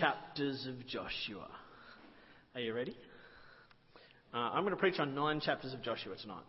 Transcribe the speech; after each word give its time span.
chapters 0.00 0.66
of 0.66 0.84
Joshua. 0.84 1.46
Are 2.56 2.60
you 2.60 2.74
ready? 2.74 2.96
Uh, 4.34 4.38
I'm 4.38 4.64
going 4.64 4.74
to 4.74 4.80
preach 4.80 4.98
on 4.98 5.14
nine 5.14 5.38
chapters 5.40 5.72
of 5.72 5.80
Joshua 5.80 6.16
tonight 6.20 6.42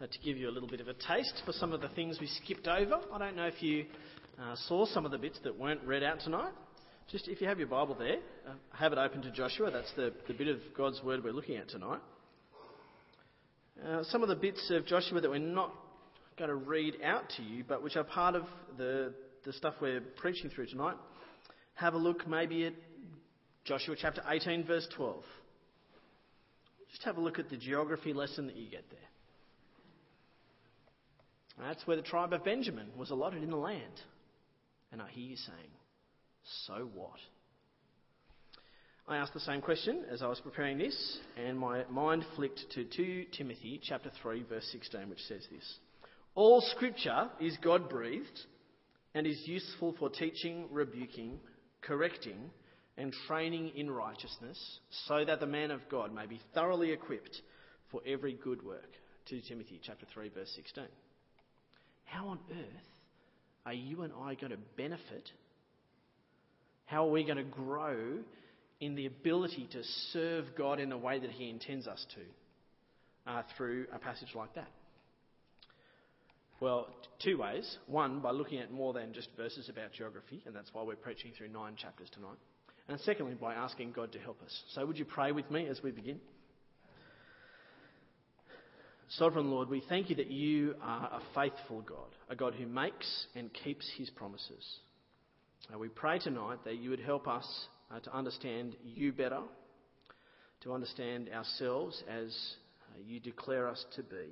uh, 0.00 0.06
to 0.08 0.18
give 0.24 0.36
you 0.36 0.48
a 0.48 0.50
little 0.50 0.68
bit 0.68 0.80
of 0.80 0.88
a 0.88 0.94
taste 0.94 1.40
for 1.46 1.52
some 1.52 1.72
of 1.72 1.80
the 1.80 1.88
things 1.90 2.18
we 2.20 2.26
skipped 2.26 2.66
over. 2.66 2.96
I 3.14 3.18
don't 3.18 3.36
know 3.36 3.46
if 3.46 3.62
you 3.62 3.84
uh, 4.42 4.56
saw 4.66 4.86
some 4.86 5.04
of 5.04 5.12
the 5.12 5.18
bits 5.18 5.38
that 5.44 5.56
weren't 5.56 5.84
read 5.84 6.02
out 6.02 6.18
tonight. 6.18 6.50
Just 7.12 7.28
if 7.28 7.40
you 7.40 7.46
have 7.46 7.60
your 7.60 7.68
Bible 7.68 7.94
there, 7.96 8.16
uh, 8.48 8.54
have 8.72 8.92
it 8.92 8.98
open 8.98 9.22
to 9.22 9.30
Joshua. 9.30 9.70
That's 9.70 9.92
the, 9.94 10.12
the 10.26 10.34
bit 10.34 10.48
of 10.48 10.58
God's 10.76 11.00
Word 11.04 11.22
we're 11.22 11.32
looking 11.32 11.58
at 11.58 11.68
tonight. 11.68 12.00
Uh, 13.86 14.02
some 14.02 14.24
of 14.24 14.28
the 14.28 14.34
bits 14.34 14.68
of 14.74 14.84
Joshua 14.84 15.20
that 15.20 15.30
we're 15.30 15.38
not 15.38 15.72
going 16.36 16.50
to 16.50 16.56
read 16.56 16.94
out 17.04 17.22
to 17.36 17.42
you, 17.44 17.62
but 17.68 17.84
which 17.84 17.94
are 17.94 18.02
part 18.02 18.34
of 18.34 18.42
the, 18.76 19.14
the 19.44 19.52
stuff 19.52 19.74
we're 19.80 20.00
preaching 20.00 20.50
through 20.50 20.66
tonight 20.66 20.96
have 21.78 21.94
a 21.94 21.98
look 21.98 22.26
maybe 22.26 22.66
at 22.66 22.74
Joshua 23.64 23.94
chapter 23.96 24.20
18, 24.28 24.64
verse 24.64 24.88
12. 24.96 25.22
Just 26.90 27.04
have 27.04 27.18
a 27.18 27.20
look 27.20 27.38
at 27.38 27.50
the 27.50 27.56
geography 27.56 28.12
lesson 28.12 28.46
that 28.46 28.56
you 28.56 28.68
get 28.68 28.84
there. 28.90 28.98
That's 31.60 31.86
where 31.86 31.96
the 31.96 32.02
tribe 32.02 32.32
of 32.32 32.44
Benjamin 32.44 32.88
was 32.96 33.10
allotted 33.10 33.42
in 33.44 33.50
the 33.50 33.56
land. 33.56 33.82
And 34.90 35.00
I 35.00 35.08
hear 35.10 35.24
you 35.24 35.36
saying, 35.36 35.70
so 36.66 36.88
what? 36.94 37.18
I 39.06 39.18
asked 39.18 39.34
the 39.34 39.40
same 39.40 39.60
question 39.60 40.04
as 40.10 40.20
I 40.20 40.26
was 40.26 40.40
preparing 40.40 40.78
this, 40.78 41.18
and 41.36 41.58
my 41.58 41.84
mind 41.90 42.24
flicked 42.34 42.60
to 42.74 42.84
2 42.84 43.26
Timothy 43.36 43.80
chapter 43.82 44.10
3, 44.20 44.44
verse 44.48 44.68
16, 44.72 45.08
which 45.08 45.22
says 45.28 45.46
this 45.50 45.78
All 46.34 46.60
scripture 46.60 47.28
is 47.40 47.56
God 47.62 47.88
breathed 47.88 48.40
and 49.14 49.26
is 49.26 49.40
useful 49.46 49.94
for 49.98 50.10
teaching, 50.10 50.66
rebuking, 50.70 51.38
correcting, 51.82 52.50
and 52.96 53.14
training 53.26 53.72
in 53.76 53.90
righteousness, 53.90 54.80
so 55.06 55.24
that 55.24 55.40
the 55.40 55.46
man 55.46 55.70
of 55.70 55.80
God 55.88 56.12
may 56.12 56.26
be 56.26 56.40
thoroughly 56.54 56.90
equipped 56.90 57.40
for 57.90 58.00
every 58.06 58.34
good 58.34 58.64
work. 58.64 58.90
2 59.30 59.40
Timothy 59.48 59.80
chapter 59.84 60.06
3 60.12 60.30
verse 60.30 60.50
16. 60.56 60.84
How 62.04 62.28
on 62.28 62.38
earth 62.50 62.88
are 63.66 63.74
you 63.74 64.02
and 64.02 64.12
I 64.12 64.34
going 64.34 64.50
to 64.50 64.58
benefit? 64.76 65.30
How 66.86 67.06
are 67.06 67.10
we 67.10 67.22
going 67.22 67.36
to 67.36 67.44
grow 67.44 68.18
in 68.80 68.94
the 68.94 69.06
ability 69.06 69.68
to 69.72 69.82
serve 70.12 70.46
God 70.56 70.80
in 70.80 70.88
the 70.88 70.96
way 70.96 71.18
that 71.18 71.30
He 71.30 71.50
intends 71.50 71.86
us 71.86 72.04
to 72.14 73.30
uh, 73.30 73.42
through 73.56 73.86
a 73.92 73.98
passage 73.98 74.30
like 74.34 74.54
that? 74.54 74.68
Well, 76.60 76.88
two 77.22 77.38
ways. 77.38 77.78
One, 77.86 78.20
by 78.20 78.32
looking 78.32 78.58
at 78.58 78.72
more 78.72 78.92
than 78.92 79.12
just 79.12 79.28
verses 79.36 79.68
about 79.68 79.92
geography, 79.92 80.42
and 80.44 80.54
that's 80.54 80.70
why 80.72 80.82
we're 80.82 80.96
preaching 80.96 81.32
through 81.36 81.48
nine 81.48 81.76
chapters 81.76 82.08
tonight. 82.12 82.38
And 82.88 82.98
secondly, 83.00 83.34
by 83.34 83.54
asking 83.54 83.92
God 83.92 84.12
to 84.12 84.18
help 84.18 84.42
us. 84.42 84.62
So, 84.74 84.84
would 84.86 84.98
you 84.98 85.04
pray 85.04 85.30
with 85.30 85.50
me 85.50 85.68
as 85.68 85.80
we 85.82 85.90
begin? 85.90 86.18
Sovereign 89.10 89.50
Lord, 89.50 89.68
we 89.68 89.82
thank 89.88 90.10
you 90.10 90.16
that 90.16 90.30
you 90.30 90.74
are 90.82 91.06
a 91.06 91.20
faithful 91.34 91.80
God, 91.82 92.14
a 92.28 92.36
God 92.36 92.54
who 92.54 92.66
makes 92.66 93.26
and 93.34 93.50
keeps 93.52 93.90
his 93.96 94.10
promises. 94.10 94.80
We 95.78 95.88
pray 95.88 96.18
tonight 96.18 96.58
that 96.64 96.76
you 96.76 96.90
would 96.90 97.00
help 97.00 97.28
us 97.28 97.46
uh, 97.90 98.00
to 98.00 98.14
understand 98.14 98.76
you 98.82 99.12
better, 99.12 99.40
to 100.62 100.72
understand 100.72 101.28
ourselves 101.28 102.02
as 102.08 102.36
uh, 102.90 103.00
you 103.06 103.20
declare 103.20 103.68
us 103.68 103.84
to 103.96 104.02
be. 104.02 104.26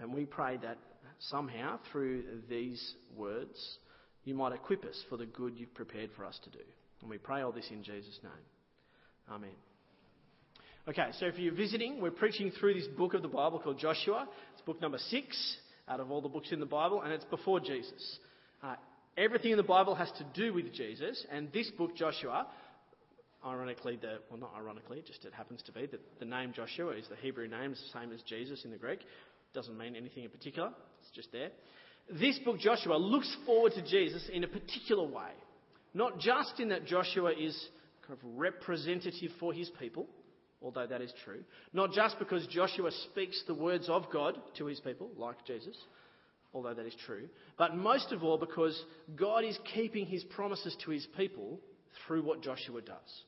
And 0.00 0.12
we 0.12 0.24
pray 0.24 0.56
that 0.58 0.78
somehow 1.18 1.78
through 1.90 2.24
these 2.48 2.94
words, 3.16 3.78
you 4.24 4.34
might 4.34 4.52
equip 4.52 4.84
us 4.84 5.02
for 5.08 5.16
the 5.16 5.26
good 5.26 5.54
you've 5.56 5.74
prepared 5.74 6.10
for 6.16 6.24
us 6.24 6.38
to 6.44 6.50
do. 6.50 6.64
And 7.00 7.10
we 7.10 7.18
pray 7.18 7.42
all 7.42 7.52
this 7.52 7.68
in 7.70 7.82
Jesus' 7.82 8.18
name. 8.22 8.32
Amen. 9.30 9.50
Okay, 10.88 11.08
so 11.18 11.26
if 11.26 11.38
you're 11.38 11.54
visiting, 11.54 12.00
we're 12.00 12.10
preaching 12.10 12.50
through 12.50 12.74
this 12.74 12.86
book 12.86 13.14
of 13.14 13.22
the 13.22 13.28
Bible 13.28 13.58
called 13.58 13.78
Joshua. 13.78 14.26
It's 14.54 14.62
book 14.62 14.80
number 14.80 14.98
six 15.10 15.56
out 15.86 16.00
of 16.00 16.10
all 16.10 16.22
the 16.22 16.28
books 16.28 16.50
in 16.50 16.60
the 16.60 16.66
Bible, 16.66 17.02
and 17.02 17.12
it's 17.12 17.24
before 17.26 17.60
Jesus. 17.60 18.18
Uh, 18.62 18.76
everything 19.16 19.50
in 19.50 19.56
the 19.56 19.62
Bible 19.62 19.94
has 19.94 20.10
to 20.12 20.26
do 20.34 20.52
with 20.52 20.72
Jesus, 20.72 21.24
and 21.30 21.52
this 21.52 21.70
book, 21.70 21.94
Joshua, 21.94 22.46
ironically, 23.44 23.96
the, 23.96 24.18
well, 24.30 24.40
not 24.40 24.54
ironically, 24.56 25.02
just 25.06 25.24
it 25.24 25.34
happens 25.34 25.62
to 25.66 25.72
be 25.72 25.86
that 25.86 26.00
the 26.18 26.24
name 26.24 26.52
Joshua 26.54 26.92
is 26.92 27.06
the 27.08 27.16
Hebrew 27.16 27.48
name, 27.48 27.70
the 27.70 28.00
same 28.00 28.12
as 28.12 28.22
Jesus 28.22 28.64
in 28.64 28.70
the 28.70 28.78
Greek. 28.78 29.00
Doesn't 29.54 29.76
mean 29.76 29.96
anything 29.96 30.24
in 30.24 30.30
particular. 30.30 30.70
It's 31.00 31.10
just 31.14 31.32
there. 31.32 31.50
This 32.10 32.38
book, 32.44 32.58
Joshua, 32.58 32.96
looks 32.96 33.34
forward 33.44 33.72
to 33.74 33.82
Jesus 33.82 34.28
in 34.32 34.44
a 34.44 34.48
particular 34.48 35.04
way. 35.04 35.32
Not 35.94 36.18
just 36.18 36.60
in 36.60 36.68
that 36.70 36.86
Joshua 36.86 37.32
is 37.32 37.68
kind 38.06 38.18
of 38.18 38.38
representative 38.38 39.30
for 39.38 39.52
his 39.52 39.70
people, 39.78 40.06
although 40.62 40.86
that 40.86 41.02
is 41.02 41.12
true. 41.24 41.42
Not 41.72 41.92
just 41.92 42.18
because 42.18 42.46
Joshua 42.46 42.90
speaks 43.10 43.42
the 43.46 43.54
words 43.54 43.88
of 43.88 44.10
God 44.12 44.38
to 44.56 44.66
his 44.66 44.80
people, 44.80 45.10
like 45.16 45.44
Jesus, 45.46 45.76
although 46.52 46.74
that 46.74 46.86
is 46.86 46.96
true. 47.06 47.28
But 47.56 47.76
most 47.76 48.12
of 48.12 48.22
all 48.22 48.38
because 48.38 48.82
God 49.16 49.44
is 49.44 49.58
keeping 49.74 50.06
his 50.06 50.24
promises 50.24 50.76
to 50.84 50.90
his 50.90 51.06
people 51.16 51.60
through 52.06 52.22
what 52.22 52.42
Joshua 52.42 52.80
does. 52.80 53.22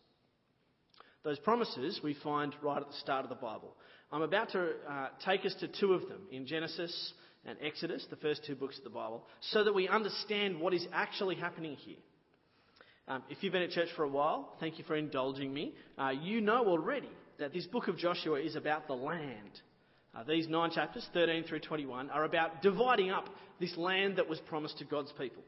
Those 1.23 1.39
promises 1.39 2.01
we 2.03 2.15
find 2.23 2.55
right 2.63 2.81
at 2.81 2.89
the 2.89 2.97
start 2.97 3.25
of 3.25 3.29
the 3.29 3.35
Bible. 3.35 3.77
I'm 4.12 4.22
about 4.22 4.50
to 4.53 4.72
uh, 4.88 5.09
take 5.25 5.47
us 5.47 5.54
to 5.60 5.69
two 5.69 5.93
of 5.93 6.09
them 6.09 6.22
in 6.32 6.47
Genesis 6.47 7.12
and 7.47 7.56
Exodus, 7.62 8.04
the 8.10 8.16
first 8.16 8.44
two 8.44 8.56
books 8.56 8.76
of 8.78 8.84
the 8.84 8.91
Bible, 8.91 9.25
so 9.41 9.65
that 9.65 9.75
we 9.75 9.88
understand 9.88 10.60
what 10.60 10.75
is 10.75 10.87
actually 10.93 11.37
happening 11.37 11.76
here. 11.76 11.97
Um, 13.09 13.22
if 13.31 13.43
you've 13.43 13.53
been 13.53 13.62
at 13.62 13.71
church 13.71 13.88
for 13.97 14.03
a 14.03 14.09
while, 14.09 14.56
thank 14.60 14.78
you 14.78 14.84
for 14.84 14.97
indulging 14.97 15.53
me. 15.53 15.75
Uh, 15.98 16.10
you 16.10 16.41
know 16.41 16.66
already 16.66 17.10
that 17.38 17.53
this 17.53 17.66
book 17.66 17.88
of 17.88 17.97
Joshua 17.97 18.41
is 18.41 18.56
about 18.56 18.87
the 18.87 18.94
land. 18.94 19.60
Uh, 20.15 20.25
these 20.25 20.48
nine 20.48 20.71
chapters, 20.71 21.09
13 21.15 21.44
through 21.44 21.60
21, 21.60 22.10
are 22.10 22.25
about 22.25 22.62
dividing 22.62 23.10
up 23.10 23.28
this 23.60 23.77
land 23.77 24.16
that 24.16 24.28
was 24.28 24.41
promised 24.41 24.78
to 24.78 24.84
God's 24.84 25.12
people. 25.12 25.42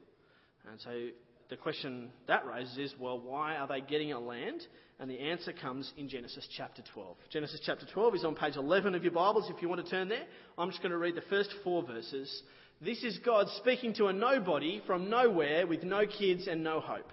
And 0.71 0.81
so 0.81 1.09
the 1.53 1.57
question 1.59 2.09
that 2.29 2.47
raises 2.47 2.79
is 2.79 2.95
well, 2.99 3.21
why 3.21 3.57
are 3.57 3.69
they 3.69 3.83
getting 3.83 4.15
a 4.15 4.19
land? 4.19 4.67
And 4.99 5.11
the 5.11 5.21
answer 5.21 5.53
comes 5.53 5.93
in 5.99 6.09
Genesis 6.09 6.49
chapter 6.57 6.83
12. 6.95 7.15
Genesis 7.31 7.61
chapter 7.63 7.85
12 7.93 8.15
is 8.15 8.25
on 8.25 8.35
page 8.35 8.57
11 8.57 8.95
of 8.95 9.03
your 9.03 9.13
Bibles 9.13 9.51
if 9.55 9.61
you 9.61 9.69
want 9.69 9.85
to 9.85 9.91
turn 9.91 10.09
there. 10.09 10.25
I'm 10.57 10.71
just 10.71 10.81
going 10.81 10.93
to 10.93 10.99
read 10.99 11.15
the 11.15 11.23
first 11.29 11.51
four 11.63 11.83
verses. 11.83 12.43
This 12.81 13.03
is 13.05 13.19
God 13.19 13.49
speaking 13.59 13.93
to 13.97 14.07
a 14.07 14.15
nobody 14.15 14.81
from 14.87 15.11
nowhere 15.11 15.67
with 15.67 15.83
no 15.83 16.07
kids 16.07 16.47
and 16.49 16.65
no 16.65 16.81
hope. 16.81 17.11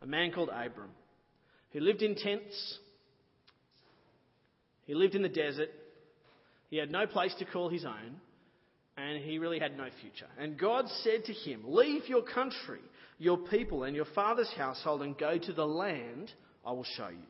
A 0.00 0.06
man 0.06 0.32
called 0.32 0.48
Abram, 0.48 0.90
who 1.74 1.80
lived 1.80 2.00
in 2.00 2.14
tents. 2.14 2.78
He 4.86 4.94
lived 4.94 5.14
in 5.14 5.20
the 5.20 5.28
desert. 5.28 5.68
He 6.70 6.78
had 6.78 6.90
no 6.90 7.06
place 7.06 7.34
to 7.38 7.44
call 7.44 7.68
his 7.68 7.84
own. 7.84 8.16
And 8.96 9.22
he 9.22 9.38
really 9.38 9.58
had 9.58 9.76
no 9.76 9.88
future. 10.00 10.28
And 10.38 10.58
God 10.58 10.86
said 11.02 11.26
to 11.26 11.32
him, 11.34 11.64
Leave 11.66 12.08
your 12.08 12.22
country, 12.22 12.80
your 13.18 13.38
people, 13.38 13.84
and 13.84 13.94
your 13.94 14.06
father's 14.14 14.52
household, 14.56 15.02
and 15.02 15.16
go 15.16 15.38
to 15.38 15.52
the 15.52 15.66
land 15.66 16.32
I 16.64 16.72
will 16.72 16.84
show 16.96 17.08
you. 17.08 17.26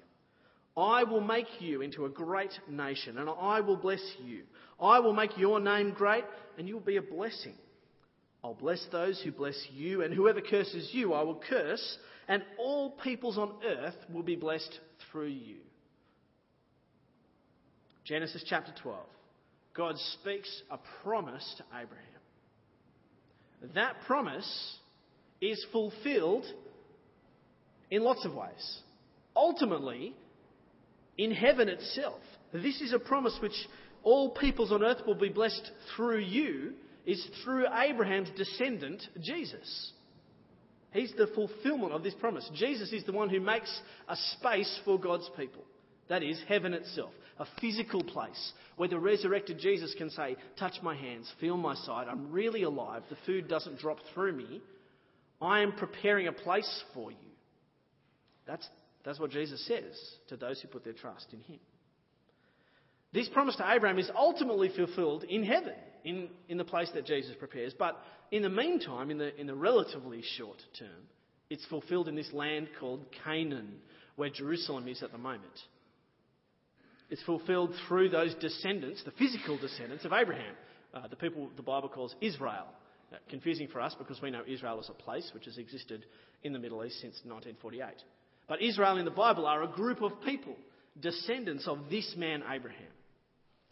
I 0.76 1.04
will 1.04 1.20
make 1.20 1.46
you 1.60 1.82
into 1.82 2.04
a 2.04 2.08
great 2.08 2.52
nation, 2.68 3.18
and 3.18 3.30
I 3.30 3.60
will 3.60 3.76
bless 3.76 4.02
you. 4.24 4.42
I 4.80 4.98
will 4.98 5.12
make 5.12 5.38
your 5.38 5.60
name 5.60 5.92
great, 5.92 6.24
and 6.58 6.66
you 6.66 6.74
will 6.74 6.80
be 6.80 6.96
a 6.96 7.02
blessing. 7.02 7.54
I'll 8.42 8.54
bless 8.54 8.84
those 8.90 9.20
who 9.22 9.30
bless 9.30 9.56
you, 9.72 10.02
and 10.02 10.12
whoever 10.12 10.40
curses 10.40 10.90
you, 10.92 11.14
I 11.14 11.22
will 11.22 11.40
curse, 11.48 11.98
and 12.28 12.42
all 12.58 12.90
peoples 12.90 13.38
on 13.38 13.52
earth 13.64 13.94
will 14.12 14.22
be 14.22 14.36
blessed 14.36 14.80
through 15.10 15.28
you. 15.28 15.58
Genesis 18.04 18.44
chapter 18.46 18.72
12. 18.82 18.98
God 19.74 19.96
speaks 20.20 20.62
a 20.70 20.78
promise 21.02 21.54
to 21.56 21.64
Abraham. 21.70 22.04
That 23.74 23.96
promise 24.06 24.76
is 25.40 25.64
fulfilled 25.72 26.44
in 27.90 28.02
lots 28.02 28.24
of 28.24 28.34
ways 28.34 28.80
ultimately 29.36 30.14
in 31.18 31.32
heaven 31.32 31.68
itself. 31.68 32.20
This 32.52 32.80
is 32.80 32.92
a 32.92 32.98
promise 32.98 33.36
which 33.40 33.56
all 34.02 34.30
peoples 34.30 34.72
on 34.72 34.82
earth 34.82 35.02
will 35.06 35.14
be 35.14 35.28
blessed 35.28 35.70
through 35.96 36.20
you, 36.20 36.74
is 37.06 37.26
through 37.42 37.66
Abraham's 37.72 38.30
descendant, 38.36 39.02
Jesus. 39.20 39.92
He's 40.92 41.12
the 41.16 41.26
fulfillment 41.34 41.92
of 41.92 42.02
this 42.02 42.14
promise. 42.14 42.48
Jesus 42.54 42.92
is 42.92 43.04
the 43.04 43.12
one 43.12 43.28
who 43.28 43.40
makes 43.40 43.80
a 44.08 44.16
space 44.16 44.80
for 44.84 44.98
God's 44.98 45.28
people. 45.36 45.64
That 46.08 46.22
is, 46.22 46.40
heaven 46.46 46.74
itself. 46.74 47.10
A 47.38 47.46
physical 47.60 48.04
place 48.04 48.52
where 48.76 48.88
the 48.88 48.98
resurrected 48.98 49.58
Jesus 49.58 49.92
can 49.98 50.10
say, 50.10 50.36
Touch 50.56 50.74
my 50.82 50.94
hands, 50.94 51.32
feel 51.40 51.56
my 51.56 51.74
side, 51.74 52.06
I'm 52.08 52.30
really 52.30 52.62
alive, 52.62 53.02
the 53.10 53.16
food 53.26 53.48
doesn't 53.48 53.80
drop 53.80 53.98
through 54.12 54.34
me. 54.34 54.62
I 55.40 55.60
am 55.60 55.72
preparing 55.72 56.26
a 56.28 56.32
place 56.32 56.84
for 56.94 57.10
you. 57.10 57.16
That's 58.46 58.68
that's 59.04 59.20
what 59.20 59.30
Jesus 59.30 59.64
says 59.66 59.94
to 60.28 60.36
those 60.36 60.60
who 60.60 60.68
put 60.68 60.84
their 60.84 60.94
trust 60.94 61.26
in 61.32 61.40
him. 61.40 61.60
This 63.12 63.28
promise 63.28 63.54
to 63.56 63.70
Abraham 63.70 63.98
is 63.98 64.10
ultimately 64.16 64.70
fulfilled 64.74 65.24
in 65.24 65.44
heaven, 65.44 65.74
in, 66.04 66.28
in 66.48 66.58
the 66.58 66.64
place 66.64 66.90
that 66.94 67.06
Jesus 67.06 67.36
prepares. 67.38 67.74
But 67.78 67.96
in 68.32 68.42
the 68.42 68.48
meantime, 68.48 69.10
in 69.10 69.18
the, 69.18 69.38
in 69.38 69.46
the 69.46 69.54
relatively 69.54 70.22
short 70.36 70.60
term, 70.78 70.88
It's 71.50 71.64
fulfilled 71.66 72.08
in 72.08 72.14
this 72.14 72.32
land 72.32 72.68
called 72.80 73.04
Canaan, 73.24 73.74
where 74.16 74.30
Jerusalem 74.30 74.88
is 74.88 75.02
at 75.02 75.12
the 75.12 75.18
moment. 75.18 75.52
It's 77.10 77.22
fulfilled 77.22 77.74
through 77.86 78.08
those 78.08 78.34
descendants, 78.36 79.02
the 79.04 79.12
physical 79.12 79.58
descendants 79.58 80.04
of 80.04 80.12
Abraham, 80.12 80.54
uh, 80.94 81.06
the 81.08 81.16
people 81.16 81.50
the 81.56 81.62
Bible 81.62 81.88
calls 81.88 82.14
Israel. 82.20 82.66
Uh, 83.12 83.16
confusing 83.28 83.68
for 83.68 83.80
us 83.80 83.94
because 83.98 84.20
we 84.22 84.30
know 84.30 84.42
Israel 84.46 84.80
is 84.80 84.88
a 84.88 85.02
place 85.02 85.30
which 85.34 85.44
has 85.44 85.58
existed 85.58 86.04
in 86.42 86.52
the 86.52 86.58
Middle 86.58 86.84
East 86.84 87.00
since 87.00 87.14
1948. 87.24 87.94
But 88.48 88.62
Israel 88.62 88.96
in 88.98 89.04
the 89.04 89.10
Bible 89.10 89.46
are 89.46 89.62
a 89.62 89.68
group 89.68 90.02
of 90.02 90.12
people, 90.22 90.56
descendants 91.00 91.66
of 91.66 91.78
this 91.90 92.14
man 92.16 92.42
Abraham. 92.50 92.92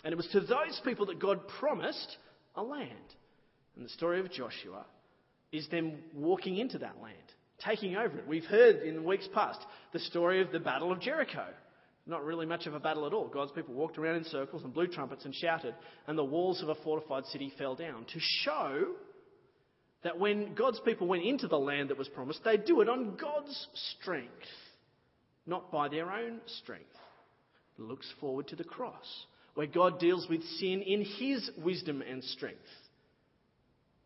And 0.04 0.12
it 0.12 0.16
was 0.16 0.28
to 0.32 0.40
those 0.40 0.80
people 0.84 1.06
that 1.06 1.20
God 1.20 1.40
promised 1.60 2.16
a 2.54 2.62
land. 2.62 2.90
And 3.76 3.84
the 3.84 3.90
story 3.90 4.20
of 4.20 4.30
Joshua 4.30 4.84
is 5.52 5.68
them 5.68 5.98
walking 6.14 6.56
into 6.56 6.78
that 6.78 7.00
land, 7.02 7.16
taking 7.64 7.96
over 7.96 8.18
it. 8.18 8.26
We've 8.26 8.44
heard 8.44 8.82
in 8.82 8.96
the 8.96 9.02
weeks 9.02 9.28
past 9.34 9.60
the 9.92 10.00
story 10.00 10.40
of 10.40 10.50
the 10.50 10.60
Battle 10.60 10.90
of 10.92 11.00
Jericho. 11.00 11.46
Not 12.06 12.24
really 12.24 12.46
much 12.46 12.66
of 12.66 12.74
a 12.74 12.80
battle 12.80 13.06
at 13.06 13.12
all. 13.12 13.28
God's 13.28 13.52
people 13.52 13.74
walked 13.74 13.96
around 13.96 14.16
in 14.16 14.24
circles 14.24 14.64
and 14.64 14.74
blew 14.74 14.88
trumpets 14.88 15.24
and 15.24 15.34
shouted, 15.34 15.74
and 16.06 16.18
the 16.18 16.24
walls 16.24 16.62
of 16.62 16.68
a 16.68 16.74
fortified 16.76 17.24
city 17.26 17.52
fell 17.56 17.76
down 17.76 18.04
to 18.12 18.18
show 18.18 18.88
that 20.02 20.18
when 20.18 20.54
God's 20.54 20.80
people 20.80 21.06
went 21.06 21.22
into 21.22 21.48
the 21.48 21.58
land 21.58 21.90
that 21.90 21.98
was 21.98 22.08
promised, 22.08 22.42
they'd 22.44 22.64
do 22.64 22.80
it 22.80 22.88
on 22.88 23.16
God's 23.16 23.68
strength, 23.98 24.30
not 25.46 25.70
by 25.70 25.88
their 25.88 26.10
own 26.10 26.40
strength. 26.46 26.84
It 27.78 27.82
looks 27.82 28.12
forward 28.20 28.48
to 28.48 28.56
the 28.56 28.64
cross, 28.64 29.26
where 29.54 29.66
God 29.66 29.98
deals 29.98 30.28
with 30.28 30.42
sin 30.58 30.82
in 30.82 31.04
His 31.18 31.50
wisdom 31.56 32.02
and 32.02 32.22
strength, 32.24 32.58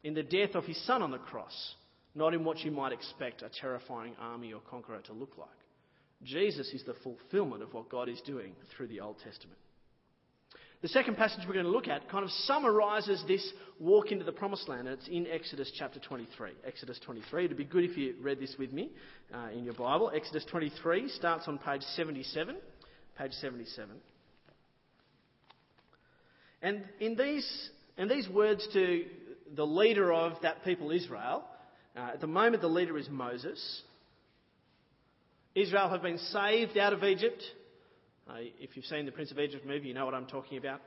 in 0.04 0.14
the 0.14 0.22
death 0.22 0.54
of 0.54 0.64
His 0.64 0.82
Son 0.87 1.02
on 1.02 1.10
the 1.10 1.19
cross, 1.19 1.75
not 2.14 2.34
in 2.34 2.44
what 2.44 2.60
you 2.60 2.70
might 2.70 2.92
expect 2.92 3.42
a 3.42 3.50
terrifying 3.60 4.14
army 4.20 4.52
or 4.52 4.60
conqueror 4.60 5.00
to 5.02 5.12
look 5.12 5.37
like. 5.38 5.49
Jesus 6.22 6.69
is 6.72 6.82
the 6.84 6.94
fulfillment 7.02 7.62
of 7.62 7.75
what 7.75 7.90
God 7.90 8.08
is 8.08 8.20
doing 8.22 8.52
through 8.75 8.88
the 8.88 9.00
Old 9.00 9.16
Testament. 9.22 9.58
The 10.82 10.88
second 10.88 11.17
passage 11.17 11.40
we're 11.46 11.55
going 11.55 11.64
to 11.64 11.70
look 11.70 11.88
at 11.88 12.08
kind 12.11 12.23
of 12.23 12.31
summarizes 12.31 13.25
this 13.26 13.52
walk 13.81 14.12
into 14.12 14.25
the 14.25 14.32
promised 14.32 14.69
land, 14.69 14.87
and 14.87 14.99
it's 14.99 15.08
in 15.08 15.26
Exodus 15.26 15.73
chapter 15.76 15.99
23. 15.99 16.50
Exodus 16.67 17.00
23. 17.05 17.46
It'd 17.46 17.56
be 17.56 17.64
good 17.64 17.84
if 17.84 17.96
you 17.96 18.14
read 18.20 18.38
this 18.38 18.55
with 18.58 18.73
me 18.73 18.90
uh, 19.34 19.49
in 19.56 19.64
your 19.64 19.73
Bible. 19.73 20.12
Exodus 20.14 20.44
23 20.50 21.08
starts 21.08 21.49
on 21.49 21.58
page 21.58 21.81
77. 21.94 22.56
Page 23.17 23.32
77. 23.32 23.96
And 26.61 26.84
in 27.00 27.17
these, 27.17 27.70
in 27.96 28.08
these 28.08 28.28
words 28.28 28.67
to 28.75 29.05
the 29.55 29.67
leader 29.67 30.12
of 30.12 30.34
that 30.43 30.62
people, 30.62 30.90
Israel, 30.90 31.44
uh, 31.96 32.11
at 32.14 32.20
the 32.20 32.26
moment 32.26 32.61
the 32.61 32.69
leader 32.69 32.99
is 32.99 33.08
Moses. 33.08 33.82
Israel 35.55 35.88
have 35.88 36.02
been 36.02 36.19
saved 36.19 36.76
out 36.76 36.93
of 36.93 37.02
Egypt. 37.02 37.43
Uh, 38.28 38.34
if 38.58 38.76
you've 38.76 38.87
seen 38.87 39.06
the 39.06 39.12
Prince 39.12 39.31
of 39.31 39.38
Egypt 39.38 39.64
movie, 39.64 39.88
you 39.88 39.94
know 39.94 40.05
what 40.05 40.14
I'm 40.14 40.26
talking 40.26 40.58
about. 40.58 40.81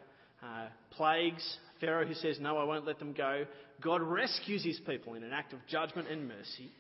Uh, 0.44 0.68
plagues, 0.92 1.58
Pharaoh 1.80 2.06
who 2.06 2.14
says, 2.14 2.38
No, 2.40 2.58
I 2.58 2.64
won't 2.64 2.86
let 2.86 3.00
them 3.00 3.14
go. 3.14 3.46
God 3.82 4.02
rescues 4.02 4.64
his 4.64 4.80
people 4.86 5.14
in 5.14 5.24
an 5.24 5.32
act 5.32 5.54
of 5.54 5.60
judgment 5.68 6.10
and 6.10 6.28
mercy 6.28 6.72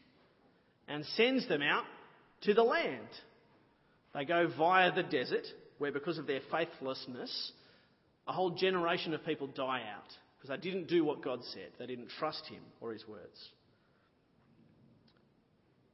and 0.87 1.05
sends 1.15 1.47
them 1.47 1.61
out 1.61 1.85
to 2.41 2.53
the 2.53 2.63
land. 2.63 3.07
They 4.13 4.25
go 4.25 4.49
via 4.57 4.93
the 4.93 5.03
desert, 5.03 5.45
where 5.77 5.91
because 5.91 6.17
of 6.17 6.27
their 6.27 6.41
faithlessness, 6.51 7.51
a 8.27 8.33
whole 8.33 8.51
generation 8.51 9.13
of 9.13 9.25
people 9.25 9.47
die 9.47 9.83
out 9.95 10.11
because 10.37 10.49
they 10.49 10.69
didn't 10.69 10.87
do 10.87 11.05
what 11.05 11.23
God 11.23 11.39
said. 11.53 11.69
They 11.77 11.85
didn't 11.85 12.09
trust 12.17 12.45
him 12.47 12.61
or 12.81 12.91
his 12.91 13.07
words. 13.07 13.49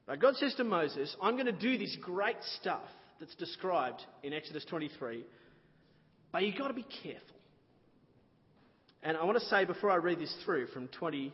But 0.07 0.19
God 0.19 0.35
says 0.35 0.53
to 0.55 0.63
Moses, 0.63 1.15
I'm 1.21 1.33
going 1.35 1.47
to 1.47 1.51
do 1.51 1.77
this 1.77 1.95
great 2.01 2.37
stuff 2.59 2.83
that's 3.19 3.35
described 3.35 4.01
in 4.23 4.33
Exodus 4.33 4.65
23, 4.65 5.23
but 6.31 6.43
you've 6.43 6.57
got 6.57 6.67
to 6.67 6.73
be 6.73 6.85
careful. 7.03 7.35
And 9.03 9.15
I 9.15 9.23
want 9.23 9.37
to 9.37 9.45
say 9.45 9.65
before 9.65 9.91
I 9.91 9.97
read 9.97 10.19
this 10.19 10.35
through 10.43 10.67
from 10.67 10.87
20 10.87 11.31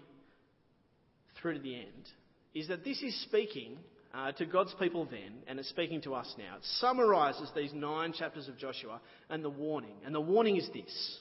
through 1.42 1.54
to 1.54 1.60
the 1.60 1.75
end, 1.75 2.10
is 2.54 2.68
that 2.68 2.83
this 2.83 3.01
is 3.01 3.19
speaking 3.24 3.78
uh, 4.13 4.31
to 4.33 4.45
God's 4.45 4.74
people 4.78 5.06
then, 5.06 5.44
and 5.48 5.57
it's 5.57 5.69
speaking 5.69 6.01
to 6.01 6.13
us 6.13 6.33
now. 6.38 6.57
It 6.57 6.63
summarizes 6.80 7.50
these 7.56 7.74
nine 7.74 8.13
chapters 8.13 8.48
of 8.48 8.57
Joshua 8.57 9.00
and 9.30 9.44
the 9.44 9.50
warning. 9.50 9.95
And 10.06 10.13
the 10.13 10.22
warning 10.22 10.57
is 10.57 10.68
this 10.74 11.19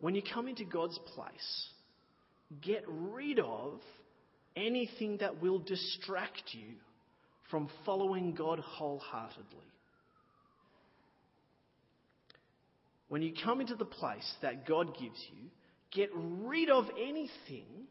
when 0.00 0.16
you 0.16 0.22
come 0.22 0.48
into 0.48 0.64
God's 0.64 0.98
place, 1.14 1.68
get 2.60 2.82
rid 2.88 3.38
of 3.38 3.80
anything 4.56 5.18
that 5.18 5.40
will 5.40 5.60
distract 5.60 6.42
you 6.52 6.74
from 7.52 7.68
following 7.84 8.34
God 8.34 8.58
wholeheartedly. 8.58 9.44
When 13.08 13.20
you 13.20 13.34
come 13.44 13.60
into 13.60 13.74
the 13.74 13.84
place 13.84 14.34
that 14.40 14.66
God 14.66 14.98
gives 14.98 15.22
you, 15.30 15.50
get 15.92 16.08
rid 16.14 16.70
of 16.70 16.86
anything 16.98 17.86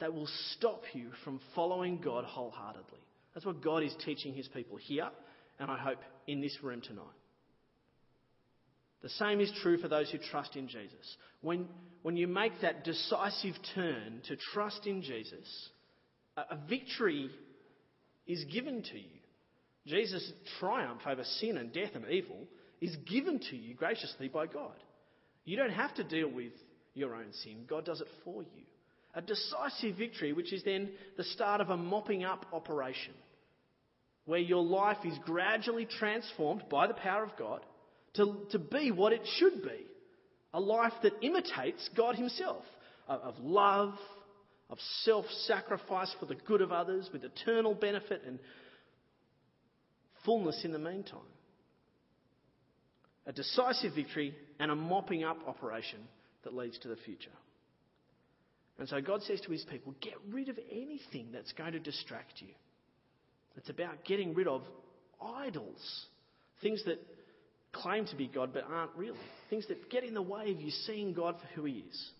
that 0.00 0.14
will 0.14 0.28
stop 0.56 0.82
you 0.94 1.10
from 1.24 1.40
following 1.54 2.00
God 2.00 2.24
wholeheartedly. 2.24 2.98
That's 3.34 3.44
what 3.44 3.62
God 3.62 3.82
is 3.82 3.94
teaching 4.02 4.32
his 4.32 4.48
people 4.48 4.78
here, 4.78 5.10
and 5.60 5.70
I 5.70 5.76
hope 5.76 6.00
in 6.26 6.40
this 6.40 6.56
room 6.62 6.80
tonight. 6.80 7.04
The 9.02 9.10
same 9.10 9.40
is 9.40 9.52
true 9.62 9.76
for 9.76 9.88
those 9.88 10.10
who 10.10 10.18
trust 10.30 10.56
in 10.56 10.68
Jesus. 10.68 11.16
When, 11.42 11.68
when 12.02 12.16
you 12.16 12.28
make 12.28 12.62
that 12.62 12.82
decisive 12.82 13.56
turn 13.74 14.22
to 14.28 14.36
trust 14.54 14.86
in 14.86 15.02
Jesus, 15.02 15.68
a 16.36 16.56
victory 16.66 17.30
is 18.26 18.44
given 18.44 18.82
to 18.82 18.98
you. 18.98 19.20
Jesus' 19.86 20.32
triumph 20.60 21.00
over 21.06 21.24
sin 21.24 21.56
and 21.56 21.72
death 21.72 21.90
and 21.94 22.08
evil 22.08 22.46
is 22.80 22.96
given 23.08 23.40
to 23.50 23.56
you 23.56 23.74
graciously 23.74 24.28
by 24.28 24.46
God. 24.46 24.74
You 25.44 25.56
don't 25.56 25.70
have 25.70 25.94
to 25.94 26.04
deal 26.04 26.28
with 26.28 26.52
your 26.94 27.14
own 27.14 27.32
sin, 27.42 27.64
God 27.68 27.84
does 27.84 28.00
it 28.00 28.08
for 28.24 28.42
you. 28.42 28.62
A 29.14 29.22
decisive 29.22 29.96
victory, 29.96 30.32
which 30.32 30.52
is 30.52 30.62
then 30.64 30.90
the 31.16 31.24
start 31.24 31.60
of 31.60 31.70
a 31.70 31.76
mopping 31.76 32.24
up 32.24 32.46
operation, 32.52 33.12
where 34.24 34.38
your 34.38 34.62
life 34.62 34.98
is 35.04 35.18
gradually 35.24 35.86
transformed 35.86 36.62
by 36.70 36.86
the 36.86 36.94
power 36.94 37.24
of 37.24 37.36
God 37.36 37.60
to, 38.14 38.46
to 38.50 38.58
be 38.58 38.90
what 38.90 39.12
it 39.12 39.22
should 39.38 39.62
be 39.62 39.86
a 40.54 40.60
life 40.60 40.92
that 41.02 41.14
imitates 41.22 41.88
God 41.96 42.16
Himself 42.16 42.64
of 43.08 43.34
love, 43.40 43.94
of 44.72 44.78
self 45.02 45.26
sacrifice 45.46 46.12
for 46.18 46.24
the 46.24 46.34
good 46.34 46.62
of 46.62 46.72
others 46.72 47.08
with 47.12 47.22
eternal 47.22 47.74
benefit 47.74 48.22
and 48.26 48.38
fullness 50.24 50.62
in 50.64 50.72
the 50.72 50.78
meantime. 50.78 51.20
A 53.26 53.32
decisive 53.32 53.94
victory 53.94 54.34
and 54.58 54.70
a 54.70 54.74
mopping 54.74 55.24
up 55.24 55.36
operation 55.46 56.00
that 56.42 56.54
leads 56.54 56.78
to 56.80 56.88
the 56.88 56.96
future. 56.96 57.30
And 58.78 58.88
so 58.88 59.00
God 59.00 59.22
says 59.22 59.42
to 59.42 59.52
his 59.52 59.64
people, 59.64 59.94
get 60.00 60.14
rid 60.30 60.48
of 60.48 60.58
anything 60.70 61.28
that's 61.32 61.52
going 61.52 61.72
to 61.72 61.78
distract 61.78 62.40
you. 62.40 62.48
It's 63.56 63.68
about 63.68 64.04
getting 64.06 64.34
rid 64.34 64.48
of 64.48 64.62
idols, 65.22 66.06
things 66.62 66.82
that 66.86 66.98
claim 67.72 68.06
to 68.06 68.16
be 68.16 68.26
God 68.26 68.52
but 68.54 68.64
aren't 68.68 68.96
really, 68.96 69.18
things 69.50 69.68
that 69.68 69.90
get 69.90 70.02
in 70.02 70.14
the 70.14 70.22
way 70.22 70.50
of 70.50 70.60
you 70.60 70.70
seeing 70.70 71.12
God 71.12 71.36
for 71.38 71.46
who 71.54 71.66
he 71.66 71.84
is. 71.88 72.10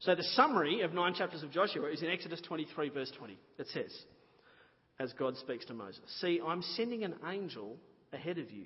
So 0.00 0.14
the 0.14 0.22
summary 0.22 0.80
of 0.80 0.94
nine 0.94 1.14
chapters 1.14 1.42
of 1.42 1.50
Joshua 1.50 1.90
is 1.90 2.02
in 2.02 2.08
Exodus 2.08 2.40
23, 2.40 2.88
verse 2.88 3.12
20. 3.18 3.38
It 3.58 3.66
says, 3.72 3.94
as 4.98 5.12
God 5.12 5.36
speaks 5.36 5.66
to 5.66 5.74
Moses, 5.74 6.00
See, 6.20 6.40
I'm 6.44 6.62
sending 6.62 7.04
an 7.04 7.14
angel 7.26 7.76
ahead 8.12 8.38
of 8.38 8.50
you 8.50 8.64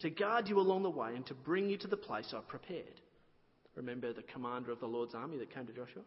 to 0.00 0.10
guard 0.10 0.48
you 0.48 0.58
along 0.58 0.82
the 0.82 0.90
way 0.90 1.14
and 1.14 1.24
to 1.26 1.34
bring 1.34 1.68
you 1.68 1.78
to 1.78 1.86
the 1.86 1.96
place 1.96 2.34
I've 2.36 2.48
prepared. 2.48 3.00
Remember 3.76 4.12
the 4.12 4.22
commander 4.22 4.72
of 4.72 4.80
the 4.80 4.86
Lord's 4.86 5.14
army 5.14 5.38
that 5.38 5.54
came 5.54 5.66
to 5.66 5.72
Joshua? 5.72 6.02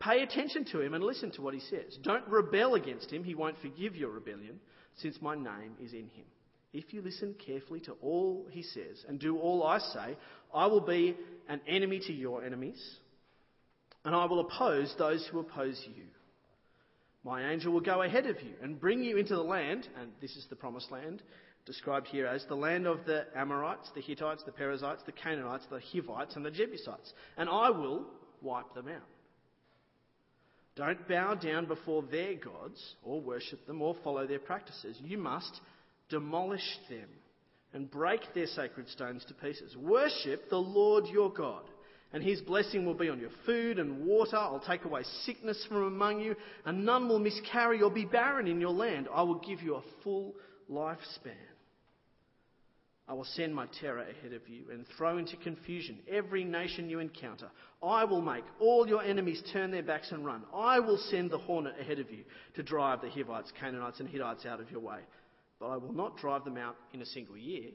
Pay 0.00 0.22
attention 0.22 0.64
to 0.72 0.80
him 0.80 0.92
and 0.92 1.02
listen 1.02 1.30
to 1.32 1.42
what 1.42 1.54
he 1.54 1.60
says. 1.60 1.96
Don't 2.02 2.26
rebel 2.28 2.74
against 2.74 3.10
him. 3.10 3.22
He 3.22 3.34
won't 3.34 3.56
forgive 3.62 3.96
your 3.96 4.10
rebellion, 4.10 4.60
since 4.96 5.16
my 5.22 5.34
name 5.36 5.74
is 5.82 5.92
in 5.92 6.08
him. 6.08 6.26
If 6.72 6.92
you 6.92 7.00
listen 7.02 7.34
carefully 7.46 7.80
to 7.80 7.92
all 8.02 8.46
he 8.50 8.62
says 8.62 9.04
and 9.08 9.18
do 9.20 9.38
all 9.38 9.62
I 9.62 9.78
say, 9.78 10.18
I 10.52 10.66
will 10.66 10.82
be 10.82 11.16
an 11.48 11.60
enemy 11.66 12.00
to 12.00 12.12
your 12.12 12.44
enemies 12.44 12.82
and 14.06 14.14
I 14.14 14.24
will 14.24 14.38
oppose 14.38 14.94
those 14.96 15.26
who 15.26 15.40
oppose 15.40 15.82
you. 15.84 16.04
My 17.24 17.50
angel 17.50 17.72
will 17.72 17.80
go 17.80 18.02
ahead 18.02 18.26
of 18.26 18.40
you 18.40 18.52
and 18.62 18.80
bring 18.80 19.02
you 19.02 19.16
into 19.16 19.34
the 19.34 19.42
land, 19.42 19.88
and 20.00 20.12
this 20.20 20.36
is 20.36 20.46
the 20.48 20.54
promised 20.54 20.92
land, 20.92 21.24
described 21.66 22.06
here 22.06 22.28
as 22.28 22.44
the 22.46 22.54
land 22.54 22.86
of 22.86 23.04
the 23.04 23.26
Amorites, 23.34 23.90
the 23.96 24.00
Hittites, 24.00 24.44
the 24.44 24.52
Perizzites, 24.52 25.02
the 25.06 25.12
Canaanites, 25.12 25.66
the 25.68 25.80
Hivites, 25.92 26.36
and 26.36 26.46
the 26.46 26.52
Jebusites, 26.52 27.12
and 27.36 27.48
I 27.48 27.70
will 27.70 28.06
wipe 28.42 28.72
them 28.74 28.86
out. 28.86 29.02
Don't 30.76 31.08
bow 31.08 31.34
down 31.34 31.66
before 31.66 32.04
their 32.04 32.34
gods, 32.34 32.94
or 33.02 33.20
worship 33.20 33.66
them, 33.66 33.82
or 33.82 33.96
follow 34.04 34.24
their 34.24 34.38
practices. 34.38 34.96
You 35.02 35.18
must 35.18 35.60
demolish 36.10 36.78
them 36.88 37.08
and 37.74 37.90
break 37.90 38.20
their 38.34 38.46
sacred 38.46 38.88
stones 38.88 39.24
to 39.26 39.34
pieces. 39.34 39.76
Worship 39.76 40.48
the 40.48 40.58
Lord 40.58 41.06
your 41.06 41.32
God 41.32 41.64
And 42.12 42.22
his 42.22 42.40
blessing 42.40 42.86
will 42.86 42.94
be 42.94 43.08
on 43.08 43.20
your 43.20 43.30
food 43.44 43.78
and 43.78 44.06
water. 44.06 44.36
I'll 44.36 44.60
take 44.66 44.84
away 44.84 45.02
sickness 45.24 45.66
from 45.68 45.84
among 45.84 46.20
you, 46.20 46.36
and 46.64 46.84
none 46.84 47.08
will 47.08 47.18
miscarry 47.18 47.82
or 47.82 47.90
be 47.90 48.04
barren 48.04 48.46
in 48.46 48.60
your 48.60 48.70
land. 48.70 49.08
I 49.12 49.22
will 49.22 49.40
give 49.40 49.60
you 49.60 49.74
a 49.74 49.82
full 50.02 50.34
lifespan. 50.70 51.34
I 53.08 53.14
will 53.14 53.24
send 53.24 53.54
my 53.54 53.66
terror 53.80 54.00
ahead 54.00 54.32
of 54.32 54.48
you 54.48 54.64
and 54.72 54.84
throw 54.96 55.18
into 55.18 55.36
confusion 55.36 55.98
every 56.10 56.42
nation 56.42 56.90
you 56.90 56.98
encounter. 56.98 57.48
I 57.80 58.04
will 58.04 58.22
make 58.22 58.42
all 58.58 58.88
your 58.88 59.02
enemies 59.02 59.42
turn 59.52 59.70
their 59.70 59.82
backs 59.82 60.10
and 60.10 60.24
run. 60.24 60.42
I 60.52 60.80
will 60.80 60.98
send 61.10 61.30
the 61.30 61.38
hornet 61.38 61.74
ahead 61.80 62.00
of 62.00 62.10
you 62.10 62.24
to 62.54 62.64
drive 62.64 63.02
the 63.02 63.10
Hivites, 63.10 63.52
Canaanites, 63.60 64.00
and 64.00 64.08
Hittites 64.08 64.44
out 64.44 64.60
of 64.60 64.70
your 64.72 64.80
way. 64.80 64.98
But 65.60 65.68
I 65.68 65.76
will 65.76 65.92
not 65.92 66.16
drive 66.16 66.44
them 66.44 66.56
out 66.56 66.76
in 66.92 67.00
a 67.00 67.06
single 67.06 67.36
year, 67.36 67.70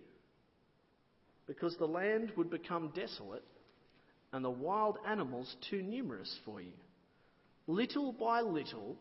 because 1.48 1.78
the 1.78 1.86
land 1.86 2.34
would 2.36 2.50
become 2.50 2.92
desolate 2.94 3.44
and 4.34 4.44
the 4.44 4.50
wild 4.50 4.98
animals 5.08 5.56
too 5.70 5.82
numerous 5.82 6.34
for 6.46 6.62
you. 6.62 6.74
Little 7.68 8.14
by 8.14 8.42
little, 8.42 8.96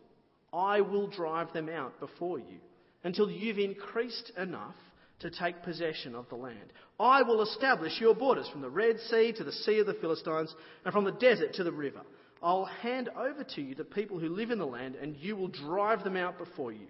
I 0.53 0.81
will 0.81 1.07
drive 1.07 1.53
them 1.53 1.69
out 1.69 1.99
before 2.01 2.39
you 2.39 2.59
until 3.05 3.31
you've 3.31 3.59
increased 3.59 4.33
enough 4.37 4.75
to 5.21 5.31
take 5.31 5.63
possession 5.63 6.15
of 6.15 6.29
the 6.29 6.35
land. 6.37 6.73
I 6.99 7.23
will 7.23 7.43
establish 7.43 8.01
your 8.01 8.15
borders 8.15 8.49
from 8.49 8.63
the 8.63 8.71
Red 8.71 8.99
Sea 9.09 9.33
to 9.37 9.45
the 9.45 9.53
Sea 9.53 9.81
of 9.81 9.87
the 9.87 9.95
Philistines 9.95 10.55
and 10.85 10.93
from 10.93 11.05
the 11.05 11.13
desert 11.13 11.55
to 11.55 11.65
the 11.65 11.73
river. 11.73 12.01
I'll 12.43 12.65
hand 12.65 13.11
over 13.11 13.45
to 13.45 13.61
you 13.61 13.75
the 13.75 13.85
people 13.85 14.19
who 14.19 14.31
live 14.31 14.51
in 14.51 14.59
the 14.59 14.67
land, 14.67 14.95
and 14.95 15.17
you 15.17 15.37
will 15.37 15.49
drive 15.49 16.05
them 16.05 16.17
out 16.17 16.39
before 16.39 16.73
you. 16.73 16.87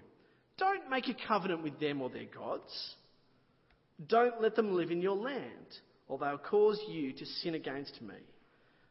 Don't 0.58 0.88
make 0.90 1.08
a 1.08 1.26
covenant 1.26 1.62
with 1.62 1.80
them 1.80 2.00
or 2.00 2.08
their 2.08 2.26
gods. 2.26 2.94
Don't 4.06 4.40
let 4.40 4.54
them 4.54 4.76
live 4.76 4.90
in 4.90 5.02
your 5.02 5.16
land, 5.16 5.46
or 6.10 6.18
they'll 6.18 6.38
cause 6.38 6.82
you 6.88 7.12
to 7.12 7.24
sin 7.24 7.54
against 7.54 8.02
me, 8.02 8.16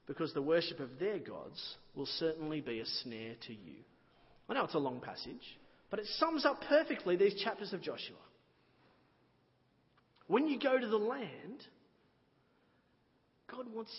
because 0.08 0.34
the 0.34 0.42
worship 0.42 0.80
of 0.80 0.98
their 1.00 1.20
gods 1.20 1.76
will 1.94 2.06
certainly 2.06 2.62
be 2.62 2.80
a 2.80 2.86
snare 3.04 3.36
to 3.46 3.52
you. 3.52 3.76
I 4.48 4.54
know 4.54 4.64
it's 4.64 4.74
a 4.74 4.80
long 4.80 5.02
passage, 5.02 5.60
but 5.90 6.00
it 6.00 6.06
sums 6.18 6.46
up 6.46 6.62
perfectly 6.70 7.18
these 7.18 7.36
chapters 7.44 7.74
of 7.74 7.82
Joshua. 7.82 8.16
When 10.28 10.48
you 10.48 10.58
go 10.58 10.80
to 10.80 10.88
the 10.88 10.96
land, 10.96 11.66
God 13.52 13.66
wants, 13.74 13.94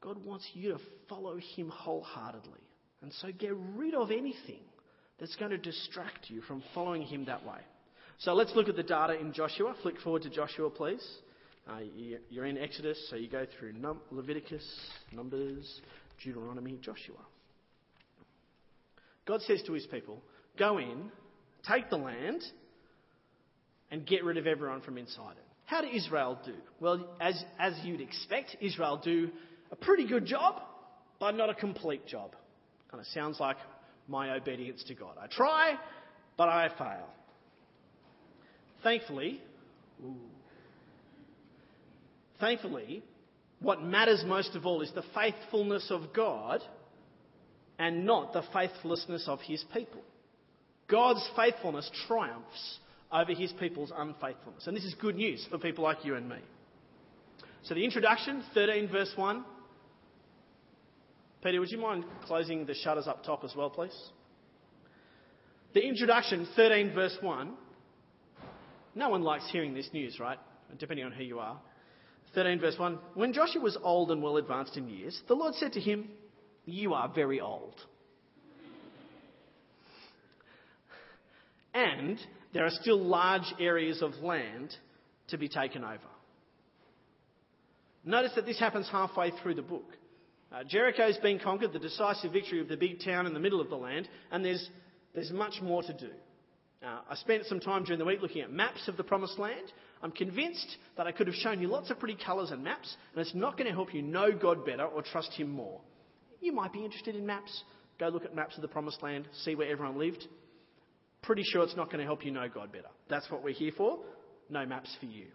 God 0.00 0.24
wants 0.24 0.48
you 0.54 0.72
to 0.72 0.80
follow 1.08 1.36
Him 1.54 1.68
wholeheartedly. 1.68 2.60
And 3.00 3.12
so 3.20 3.28
get 3.30 3.52
rid 3.76 3.94
of 3.94 4.10
anything 4.10 4.62
that's 5.20 5.36
going 5.36 5.52
to 5.52 5.58
distract 5.58 6.30
you 6.30 6.40
from 6.42 6.64
following 6.74 7.02
Him 7.02 7.26
that 7.26 7.46
way. 7.46 7.60
So 8.18 8.34
let's 8.34 8.56
look 8.56 8.68
at 8.68 8.74
the 8.74 8.82
data 8.82 9.20
in 9.20 9.32
Joshua. 9.32 9.76
Flick 9.82 10.00
forward 10.00 10.22
to 10.22 10.30
Joshua, 10.30 10.68
please. 10.68 11.06
Uh, 11.68 11.78
you're 12.28 12.44
in 12.44 12.58
Exodus, 12.58 12.98
so 13.08 13.16
you 13.16 13.28
go 13.28 13.46
through 13.58 13.72
Num- 13.72 14.00
Leviticus, 14.10 14.64
Numbers, 15.12 15.80
Deuteronomy, 16.22 16.78
Joshua. 16.82 17.16
God 19.26 19.40
says 19.42 19.62
to 19.66 19.72
his 19.72 19.86
people, 19.86 20.22
Go 20.58 20.78
in, 20.78 21.10
take 21.66 21.88
the 21.88 21.96
land, 21.96 22.42
and 23.90 24.06
get 24.06 24.24
rid 24.24 24.36
of 24.36 24.46
everyone 24.46 24.82
from 24.82 24.98
inside 24.98 25.32
it. 25.32 25.44
How 25.64 25.80
did 25.80 25.94
Israel 25.94 26.38
do? 26.44 26.52
Well, 26.80 27.08
as, 27.20 27.42
as 27.58 27.72
you'd 27.82 28.02
expect, 28.02 28.56
Israel 28.60 29.00
do 29.02 29.30
a 29.72 29.76
pretty 29.76 30.06
good 30.06 30.26
job, 30.26 30.60
but 31.18 31.32
not 31.32 31.48
a 31.48 31.54
complete 31.54 32.06
job. 32.06 32.32
Kind 32.90 33.00
of 33.00 33.06
sounds 33.08 33.40
like 33.40 33.56
my 34.06 34.34
obedience 34.34 34.84
to 34.88 34.94
God. 34.94 35.16
I 35.20 35.26
try, 35.28 35.74
but 36.36 36.50
I 36.50 36.68
fail. 36.76 37.08
Thankfully, 38.82 39.40
ooh, 40.04 40.16
thankfully, 42.40 43.02
what 43.60 43.82
matters 43.82 44.24
most 44.26 44.54
of 44.54 44.66
all 44.66 44.82
is 44.82 44.92
the 44.94 45.04
faithfulness 45.14 45.90
of 45.90 46.12
God 46.14 46.60
and 47.78 48.04
not 48.04 48.32
the 48.32 48.42
faithlessness 48.52 49.26
of 49.26 49.40
his 49.40 49.64
people. 49.72 50.02
God's 50.88 51.26
faithfulness 51.36 51.90
triumphs 52.06 52.78
over 53.12 53.32
his 53.32 53.52
people's 53.52 53.92
unfaithfulness. 53.96 54.66
And 54.66 54.76
this 54.76 54.84
is 54.84 54.94
good 54.94 55.16
news 55.16 55.46
for 55.50 55.58
people 55.58 55.84
like 55.84 56.04
you 56.04 56.14
and 56.16 56.28
me. 56.28 56.38
So 57.62 57.74
the 57.74 57.84
introduction, 57.84 58.42
13 58.52 58.88
verse 58.88 59.12
1. 59.16 59.44
Peter, 61.42 61.60
would 61.60 61.70
you 61.70 61.78
mind 61.78 62.04
closing 62.26 62.66
the 62.66 62.74
shutters 62.74 63.06
up 63.06 63.24
top 63.24 63.44
as 63.44 63.54
well, 63.56 63.70
please? 63.70 63.96
The 65.72 65.80
introduction, 65.80 66.46
13 66.56 66.94
verse 66.94 67.16
1. 67.20 67.52
No 68.94 69.08
one 69.08 69.22
likes 69.22 69.50
hearing 69.50 69.74
this 69.74 69.88
news, 69.92 70.20
right? 70.20 70.38
Depending 70.78 71.06
on 71.06 71.12
who 71.12 71.24
you 71.24 71.38
are. 71.38 71.60
13 72.34 72.60
verse 72.60 72.78
1. 72.78 72.98
When 73.14 73.32
Joshua 73.32 73.60
was 73.62 73.76
old 73.82 74.10
and 74.10 74.22
well 74.22 74.36
advanced 74.36 74.76
in 74.76 74.88
years, 74.88 75.20
the 75.28 75.34
Lord 75.34 75.54
said 75.54 75.72
to 75.74 75.80
him, 75.80 76.08
You 76.64 76.94
are 76.94 77.08
very 77.08 77.40
old. 77.40 77.74
And 81.72 82.18
there 82.52 82.64
are 82.64 82.70
still 82.70 83.02
large 83.02 83.52
areas 83.58 84.00
of 84.00 84.14
land 84.22 84.74
to 85.28 85.38
be 85.38 85.48
taken 85.48 85.82
over. 85.82 85.98
Notice 88.04 88.32
that 88.36 88.46
this 88.46 88.60
happens 88.60 88.88
halfway 88.90 89.32
through 89.42 89.54
the 89.54 89.62
book. 89.62 89.90
Uh, 90.52 90.62
Jericho's 90.62 91.16
been 91.18 91.40
conquered, 91.40 91.72
the 91.72 91.78
decisive 91.78 92.32
victory 92.32 92.60
of 92.60 92.68
the 92.68 92.76
big 92.76 93.02
town 93.04 93.26
in 93.26 93.34
the 93.34 93.40
middle 93.40 93.60
of 93.60 93.70
the 93.70 93.76
land, 93.76 94.08
and 94.30 94.44
there's, 94.44 94.68
there's 95.14 95.32
much 95.32 95.54
more 95.60 95.82
to 95.82 95.92
do. 95.92 96.10
Uh, 96.84 97.00
I 97.08 97.14
spent 97.14 97.46
some 97.46 97.60
time 97.60 97.84
during 97.84 97.98
the 97.98 98.04
week 98.04 98.20
looking 98.20 98.42
at 98.42 98.52
maps 98.52 98.88
of 98.88 98.96
the 98.96 99.04
Promised 99.04 99.38
Land. 99.38 99.72
I'm 100.02 100.10
convinced 100.10 100.76
that 100.96 101.06
I 101.06 101.12
could 101.12 101.26
have 101.26 101.36
shown 101.36 101.60
you 101.60 101.68
lots 101.68 101.90
of 101.90 101.98
pretty 101.98 102.16
colours 102.16 102.50
and 102.50 102.62
maps, 102.62 102.94
and 103.14 103.24
it's 103.24 103.34
not 103.34 103.56
going 103.56 103.68
to 103.68 103.72
help 103.72 103.94
you 103.94 104.02
know 104.02 104.32
God 104.32 104.66
better 104.66 104.84
or 104.84 105.02
trust 105.02 105.32
Him 105.32 105.50
more. 105.50 105.80
You 106.40 106.52
might 106.52 106.72
be 106.72 106.84
interested 106.84 107.16
in 107.16 107.24
maps. 107.24 107.62
Go 107.98 108.08
look 108.08 108.24
at 108.24 108.34
maps 108.34 108.56
of 108.56 108.62
the 108.62 108.68
Promised 108.68 109.02
Land, 109.02 109.26
see 109.44 109.54
where 109.54 109.70
everyone 109.70 109.98
lived 109.98 110.26
pretty 111.24 111.42
sure 111.42 111.62
it's 111.62 111.76
not 111.76 111.86
going 111.86 111.98
to 111.98 112.04
help 112.04 112.24
you 112.24 112.30
know 112.30 112.48
God 112.48 112.70
better. 112.70 112.88
That's 113.08 113.30
what 113.30 113.42
we're 113.42 113.54
here 113.54 113.72
for. 113.76 113.98
No 114.50 114.64
maps 114.66 114.94
for 115.00 115.06
you. 115.06 115.26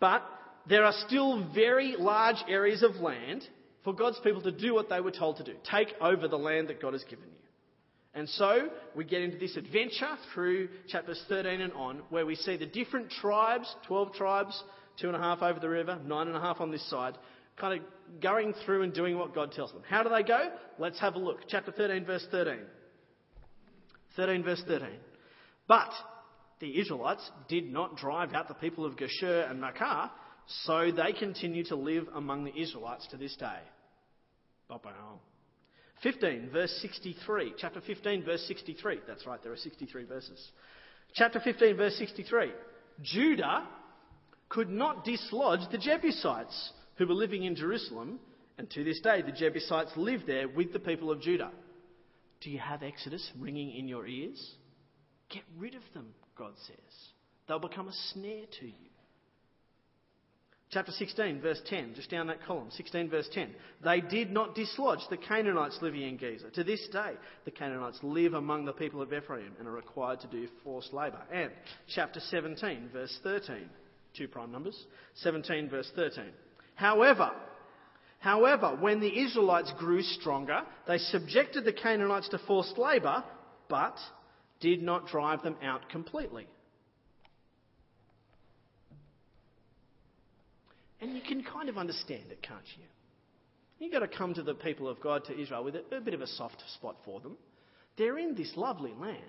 But 0.00 0.22
there 0.68 0.84
are 0.84 0.94
still 1.06 1.50
very 1.52 1.96
large 1.98 2.42
areas 2.48 2.82
of 2.82 2.96
land 2.96 3.46
for 3.82 3.92
God's 3.92 4.18
people 4.22 4.40
to 4.42 4.52
do 4.52 4.72
what 4.72 4.88
they 4.88 5.00
were 5.00 5.10
told 5.10 5.36
to 5.38 5.44
do 5.44 5.54
take 5.70 5.88
over 6.00 6.28
the 6.28 6.38
land 6.38 6.68
that 6.68 6.80
God 6.80 6.92
has 6.92 7.04
given 7.04 7.24
you. 7.26 7.33
And 8.14 8.28
so 8.28 8.68
we 8.94 9.04
get 9.04 9.22
into 9.22 9.38
this 9.38 9.56
adventure 9.56 10.16
through 10.32 10.68
chapters 10.88 11.22
13 11.28 11.60
and 11.60 11.72
on, 11.72 12.02
where 12.10 12.24
we 12.26 12.36
see 12.36 12.56
the 12.56 12.66
different 12.66 13.10
tribes 13.10 13.74
12 13.86 14.14
tribes, 14.14 14.62
two 15.00 15.08
and 15.08 15.16
a 15.16 15.18
half 15.18 15.42
over 15.42 15.58
the 15.58 15.68
river, 15.68 15.98
nine 16.04 16.28
and 16.28 16.36
a 16.36 16.40
half 16.40 16.60
on 16.60 16.70
this 16.70 16.88
side 16.88 17.16
kind 17.56 17.80
of 17.80 18.20
going 18.20 18.52
through 18.64 18.82
and 18.82 18.92
doing 18.92 19.16
what 19.18 19.34
God 19.34 19.52
tells 19.52 19.72
them. 19.72 19.82
How 19.88 20.02
do 20.02 20.08
they 20.08 20.22
go? 20.22 20.50
Let's 20.78 20.98
have 21.00 21.14
a 21.14 21.18
look. 21.18 21.40
Chapter 21.48 21.72
13, 21.72 22.04
verse 22.04 22.26
13. 22.30 22.58
13 24.16 24.42
verse 24.44 24.62
13. 24.66 24.88
But 25.66 25.90
the 26.60 26.78
Israelites 26.78 27.28
did 27.48 27.72
not 27.72 27.96
drive 27.96 28.32
out 28.32 28.48
the 28.48 28.54
people 28.54 28.84
of 28.84 28.96
Geshur 28.96 29.50
and 29.50 29.62
Maachah, 29.62 30.10
so 30.64 30.90
they 30.90 31.12
continue 31.12 31.64
to 31.64 31.76
live 31.76 32.06
among 32.14 32.44
the 32.44 32.56
Israelites 32.56 33.06
to 33.10 33.16
this 33.16 33.34
day. 33.36 33.60
15 36.04 36.50
verse 36.52 36.70
63. 36.82 37.54
Chapter 37.58 37.80
15 37.80 38.24
verse 38.24 38.44
63. 38.46 39.00
That's 39.08 39.26
right, 39.26 39.42
there 39.42 39.52
are 39.52 39.56
63 39.56 40.04
verses. 40.04 40.50
Chapter 41.14 41.40
15 41.40 41.76
verse 41.76 41.96
63. 41.96 42.52
Judah 43.02 43.66
could 44.48 44.70
not 44.70 45.04
dislodge 45.04 45.60
the 45.72 45.78
Jebusites 45.78 46.72
who 46.96 47.08
were 47.08 47.14
living 47.14 47.42
in 47.42 47.56
Jerusalem, 47.56 48.20
and 48.58 48.70
to 48.70 48.84
this 48.84 49.00
day 49.00 49.22
the 49.22 49.32
Jebusites 49.32 49.90
live 49.96 50.20
there 50.26 50.46
with 50.48 50.72
the 50.72 50.78
people 50.78 51.10
of 51.10 51.20
Judah. 51.20 51.50
Do 52.40 52.50
you 52.50 52.58
have 52.58 52.82
Exodus 52.82 53.28
ringing 53.40 53.74
in 53.74 53.88
your 53.88 54.06
ears? 54.06 54.54
Get 55.30 55.42
rid 55.58 55.74
of 55.74 55.82
them, 55.94 56.14
God 56.36 56.52
says. 56.66 56.76
They'll 57.48 57.58
become 57.58 57.88
a 57.88 57.94
snare 58.12 58.44
to 58.60 58.66
you. 58.66 58.93
Chapter 60.74 60.90
16, 60.90 61.40
verse 61.40 61.62
10, 61.66 61.94
just 61.94 62.10
down 62.10 62.26
that 62.26 62.44
column, 62.44 62.68
16, 62.72 63.08
verse 63.08 63.28
10. 63.32 63.54
They 63.84 64.00
did 64.00 64.32
not 64.32 64.56
dislodge 64.56 64.98
the 65.08 65.16
Canaanites 65.16 65.78
living 65.80 66.02
in 66.02 66.18
Gezer. 66.18 66.52
To 66.52 66.64
this 66.64 66.84
day, 66.92 67.12
the 67.44 67.52
Canaanites 67.52 68.00
live 68.02 68.34
among 68.34 68.64
the 68.64 68.72
people 68.72 69.00
of 69.00 69.12
Ephraim 69.12 69.52
and 69.60 69.68
are 69.68 69.72
required 69.72 70.18
to 70.22 70.26
do 70.26 70.48
forced 70.64 70.92
labour. 70.92 71.20
And 71.32 71.52
chapter 71.94 72.18
17, 72.18 72.90
verse 72.92 73.16
13, 73.22 73.68
two 74.16 74.26
prime 74.26 74.50
numbers, 74.50 74.76
17, 75.22 75.70
verse 75.70 75.90
13. 75.94 76.24
However, 76.74 77.30
However, 78.18 78.76
when 78.80 78.98
the 78.98 79.20
Israelites 79.20 79.72
grew 79.78 80.02
stronger, 80.02 80.62
they 80.88 80.98
subjected 80.98 81.64
the 81.64 81.72
Canaanites 81.72 82.30
to 82.30 82.38
forced 82.48 82.78
labour, 82.78 83.22
but 83.68 83.96
did 84.58 84.82
not 84.82 85.06
drive 85.06 85.42
them 85.42 85.56
out 85.62 85.88
completely. 85.88 86.48
And 91.04 91.14
you 91.14 91.20
can 91.20 91.44
kind 91.44 91.68
of 91.68 91.76
understand 91.76 92.30
it, 92.30 92.40
can't 92.40 92.64
you? 92.78 92.84
You've 93.78 93.92
got 93.92 93.98
to 93.98 94.08
come 94.08 94.32
to 94.32 94.42
the 94.42 94.54
people 94.54 94.88
of 94.88 95.02
God, 95.02 95.26
to 95.26 95.38
Israel, 95.38 95.62
with 95.62 95.76
a, 95.76 95.96
a 95.96 96.00
bit 96.00 96.14
of 96.14 96.22
a 96.22 96.26
soft 96.26 96.62
spot 96.76 96.96
for 97.04 97.20
them. 97.20 97.36
They're 97.98 98.16
in 98.16 98.34
this 98.34 98.50
lovely 98.56 98.94
land. 98.98 99.20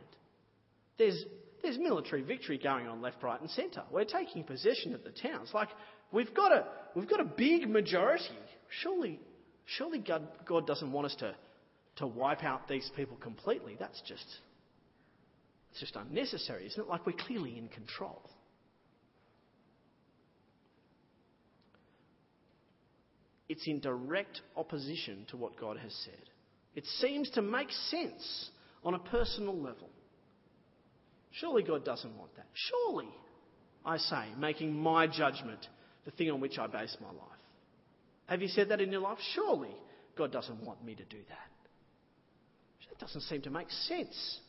There's, 0.98 1.26
there's 1.62 1.78
military 1.78 2.22
victory 2.22 2.58
going 2.58 2.88
on 2.88 3.02
left, 3.02 3.22
right, 3.22 3.42
and 3.42 3.50
centre. 3.50 3.84
We're 3.92 4.06
taking 4.06 4.46
possession 4.46 4.96
of 4.96 5.04
the 5.04 5.10
towns. 5.10 5.50
Like, 5.54 5.68
we've 6.14 6.34
got 6.34 6.54
a, 6.54 6.66
we've 6.96 7.10
got 7.10 7.20
a 7.20 7.26
big 7.26 7.70
majority. 7.70 8.24
Surely, 8.82 9.20
surely 9.66 10.00
God, 10.00 10.26
God 10.48 10.66
doesn't 10.66 10.94
want 10.94 11.08
us 11.08 11.16
to, 11.20 11.36
to 11.98 12.08
wipe 12.08 12.46
out 12.46 12.70
these 12.70 12.90
people 12.96 13.18
completely. 13.18 13.76
That's 13.78 14.02
just, 14.08 14.26
it's 15.72 15.82
just 15.82 15.98
unnecessary, 15.98 16.68
isn't 16.68 16.82
it? 16.82 16.88
Like 16.88 17.06
we're 17.06 17.18
clearly 17.28 17.58
in 17.58 17.68
control. 17.68 18.22
It's 23.48 23.68
in 23.68 23.80
direct 23.80 24.42
opposition 24.56 25.26
to 25.30 25.38
what 25.38 25.60
God 25.60 25.78
has 25.78 25.94
said. 26.04 26.30
It 26.76 26.86
seems 27.00 27.30
to 27.32 27.42
make 27.42 27.72
sense 27.90 28.50
on 28.84 28.96
a 28.96 29.00
personal 29.00 29.56
level. 29.56 29.90
Surely 31.32 31.64
God 31.64 31.86
doesn't 31.86 32.18
want 32.18 32.36
that. 32.38 32.48
Surely, 32.54 33.10
I 33.86 33.98
say, 33.98 34.26
making 34.38 34.74
my 34.74 35.08
judgment 35.08 35.68
the 36.06 36.12
thing 36.12 36.32
on 36.32 36.40
which 36.40 36.58
I 36.58 36.68
base 36.68 36.96
my 37.02 37.08
life. 37.08 37.40
Have 38.28 38.42
you 38.42 38.48
said 38.48 38.70
that 38.70 38.82
in 38.82 38.92
your 38.92 39.02
life? 39.02 39.20
Surely 39.34 39.76
God 40.18 40.32
doesn't 40.32 40.64
want 40.64 40.84
me 40.84 40.96
to 40.96 41.04
do 41.04 41.18
that. 41.30 41.56
That 42.90 43.06
doesn't 43.06 43.22
seem 43.22 43.42
to 43.42 43.50
make 43.50 43.70
sense. 43.70 44.40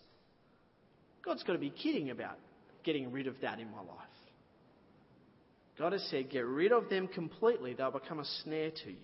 God's 1.24 1.42
got 1.42 1.54
to 1.54 1.58
be 1.58 1.70
kidding 1.70 2.10
about 2.10 2.38
getting 2.84 3.10
rid 3.10 3.26
of 3.26 3.34
that 3.42 3.58
in 3.58 3.70
my 3.70 3.80
life. 3.80 4.15
God 5.78 5.92
has 5.92 6.02
said, 6.10 6.30
get 6.30 6.46
rid 6.46 6.72
of 6.72 6.88
them 6.88 7.06
completely, 7.08 7.74
they'll 7.74 7.90
become 7.90 8.18
a 8.18 8.24
snare 8.42 8.70
to 8.70 8.90
you. 8.90 8.96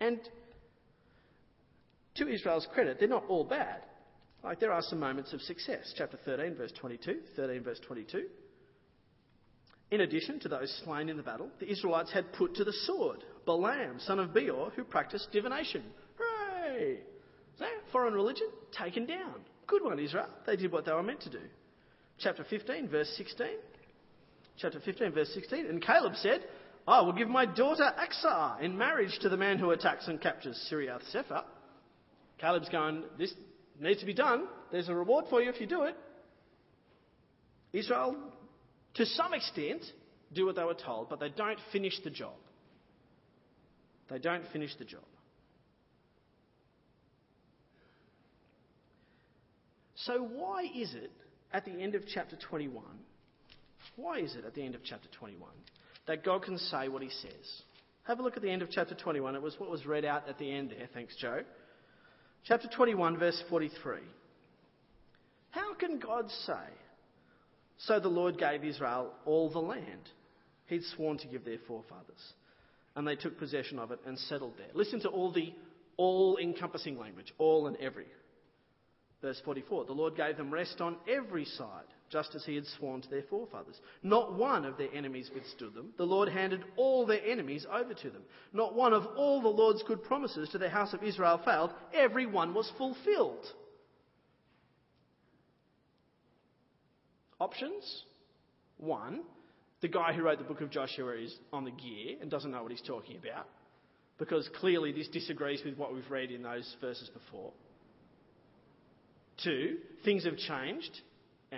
And 0.00 0.20
to 2.16 2.28
Israel's 2.28 2.66
credit, 2.72 2.98
they're 3.00 3.08
not 3.08 3.24
all 3.28 3.44
bad. 3.44 3.82
Like 4.44 4.60
there 4.60 4.72
are 4.72 4.82
some 4.82 5.00
moments 5.00 5.32
of 5.32 5.40
success. 5.42 5.92
Chapter 5.96 6.18
13, 6.24 6.54
verse 6.54 6.72
22. 6.78 7.18
13, 7.34 7.62
verse 7.64 7.80
22. 7.86 8.26
In 9.90 10.02
addition 10.02 10.38
to 10.40 10.48
those 10.48 10.82
slain 10.84 11.08
in 11.08 11.16
the 11.16 11.22
battle, 11.22 11.48
the 11.58 11.70
Israelites 11.70 12.12
had 12.12 12.32
put 12.34 12.54
to 12.56 12.64
the 12.64 12.74
sword 12.84 13.24
Balaam, 13.46 13.98
son 13.98 14.20
of 14.20 14.34
Beor, 14.34 14.70
who 14.76 14.84
practiced 14.84 15.32
divination. 15.32 15.82
Hooray! 16.18 16.98
Foreign 17.90 18.14
religion 18.14 18.48
taken 18.78 19.06
down. 19.06 19.34
Good 19.66 19.82
one, 19.82 19.98
Israel. 19.98 20.28
They 20.46 20.56
did 20.56 20.70
what 20.70 20.84
they 20.84 20.92
were 20.92 21.02
meant 21.02 21.22
to 21.22 21.30
do. 21.30 21.40
Chapter 22.18 22.44
15, 22.48 22.88
verse 22.88 23.12
16 23.16 23.46
chapter 24.58 24.80
15, 24.80 25.12
verse 25.12 25.30
16. 25.34 25.66
And 25.66 25.82
Caleb 25.82 26.14
said, 26.16 26.44
I 26.86 27.00
will 27.02 27.12
give 27.12 27.28
my 27.28 27.46
daughter 27.46 27.90
Aksah 27.98 28.60
in 28.60 28.76
marriage 28.76 29.18
to 29.20 29.28
the 29.28 29.36
man 29.36 29.58
who 29.58 29.70
attacks 29.70 30.08
and 30.08 30.20
captures 30.20 30.68
Kiriath 30.70 31.02
Sepher. 31.14 31.44
Caleb's 32.38 32.68
going, 32.68 33.04
This 33.18 33.32
needs 33.80 34.00
to 34.00 34.06
be 34.06 34.14
done. 34.14 34.46
There's 34.72 34.88
a 34.88 34.94
reward 34.94 35.26
for 35.30 35.40
you 35.40 35.50
if 35.50 35.60
you 35.60 35.66
do 35.66 35.84
it. 35.84 35.96
Israel, 37.72 38.16
to 38.94 39.04
some 39.04 39.34
extent, 39.34 39.82
do 40.32 40.46
what 40.46 40.56
they 40.56 40.64
were 40.64 40.74
told, 40.74 41.08
but 41.08 41.20
they 41.20 41.28
don't 41.28 41.58
finish 41.72 41.98
the 42.02 42.10
job. 42.10 42.34
They 44.08 44.18
don't 44.18 44.44
finish 44.52 44.74
the 44.78 44.84
job. 44.84 45.02
So, 49.94 50.22
why 50.22 50.62
is 50.74 50.94
it 50.94 51.10
at 51.52 51.64
the 51.64 51.72
end 51.72 51.94
of 51.94 52.02
chapter 52.06 52.36
21 52.36 52.84
why 53.96 54.20
is 54.20 54.34
it 54.36 54.44
at 54.44 54.54
the 54.54 54.64
end 54.64 54.74
of 54.74 54.82
chapter 54.84 55.08
21 55.18 55.48
that 56.06 56.24
God 56.24 56.42
can 56.42 56.58
say 56.58 56.88
what 56.88 57.02
he 57.02 57.10
says? 57.10 57.62
Have 58.04 58.20
a 58.20 58.22
look 58.22 58.36
at 58.36 58.42
the 58.42 58.50
end 58.50 58.62
of 58.62 58.70
chapter 58.70 58.94
21. 58.94 59.34
It 59.34 59.42
was 59.42 59.58
what 59.58 59.70
was 59.70 59.84
read 59.84 60.04
out 60.04 60.28
at 60.28 60.38
the 60.38 60.50
end 60.50 60.70
there. 60.70 60.88
Thanks, 60.94 61.14
Joe. 61.16 61.40
Chapter 62.44 62.68
21, 62.74 63.18
verse 63.18 63.42
43. 63.50 63.98
How 65.50 65.74
can 65.74 65.98
God 65.98 66.30
say, 66.46 66.72
So 67.78 68.00
the 68.00 68.08
Lord 68.08 68.38
gave 68.38 68.64
Israel 68.64 69.12
all 69.26 69.50
the 69.50 69.58
land 69.58 70.08
he'd 70.66 70.84
sworn 70.96 71.18
to 71.18 71.26
give 71.26 71.44
their 71.44 71.58
forefathers, 71.66 72.32
and 72.96 73.06
they 73.06 73.16
took 73.16 73.38
possession 73.38 73.78
of 73.78 73.90
it 73.90 74.00
and 74.06 74.18
settled 74.18 74.54
there? 74.56 74.68
Listen 74.74 75.00
to 75.00 75.08
all 75.08 75.32
the 75.32 75.52
all 75.98 76.38
encompassing 76.38 76.98
language, 76.98 77.34
all 77.36 77.66
and 77.66 77.76
every. 77.76 78.06
Verse 79.20 79.40
44 79.44 79.84
The 79.84 79.92
Lord 79.92 80.16
gave 80.16 80.36
them 80.36 80.50
rest 80.50 80.80
on 80.80 80.96
every 81.06 81.44
side 81.44 81.92
just 82.10 82.34
as 82.34 82.44
he 82.44 82.54
had 82.54 82.66
sworn 82.66 83.02
to 83.02 83.10
their 83.10 83.22
forefathers. 83.22 83.80
Not 84.02 84.34
one 84.34 84.64
of 84.64 84.78
their 84.78 84.92
enemies 84.94 85.30
withstood 85.34 85.74
them. 85.74 85.92
The 85.96 86.04
Lord 86.04 86.28
handed 86.28 86.64
all 86.76 87.06
their 87.06 87.24
enemies 87.24 87.66
over 87.70 87.94
to 87.94 88.10
them. 88.10 88.22
Not 88.52 88.74
one 88.74 88.92
of 88.92 89.06
all 89.16 89.42
the 89.42 89.48
Lord's 89.48 89.82
good 89.82 90.02
promises 90.02 90.48
to 90.50 90.58
the 90.58 90.68
house 90.68 90.94
of 90.94 91.02
Israel 91.02 91.40
failed. 91.44 91.70
Every 91.92 92.26
one 92.26 92.54
was 92.54 92.70
fulfilled. 92.78 93.46
Options? 97.40 98.02
One, 98.78 99.22
the 99.80 99.88
guy 99.88 100.12
who 100.12 100.22
wrote 100.22 100.38
the 100.38 100.44
book 100.44 100.60
of 100.60 100.70
Joshua 100.70 101.14
is 101.16 101.34
on 101.52 101.64
the 101.64 101.70
gear 101.70 102.16
and 102.20 102.30
doesn't 102.30 102.50
know 102.50 102.62
what 102.62 102.72
he's 102.72 102.82
talking 102.82 103.16
about, 103.16 103.46
because 104.18 104.48
clearly 104.60 104.92
this 104.92 105.08
disagrees 105.08 105.62
with 105.64 105.76
what 105.76 105.94
we've 105.94 106.10
read 106.10 106.30
in 106.30 106.42
those 106.42 106.76
verses 106.80 107.10
before. 107.10 107.52
Two, 109.44 109.76
things 110.04 110.24
have 110.24 110.36
changed 110.36 111.00
uh, 111.52 111.56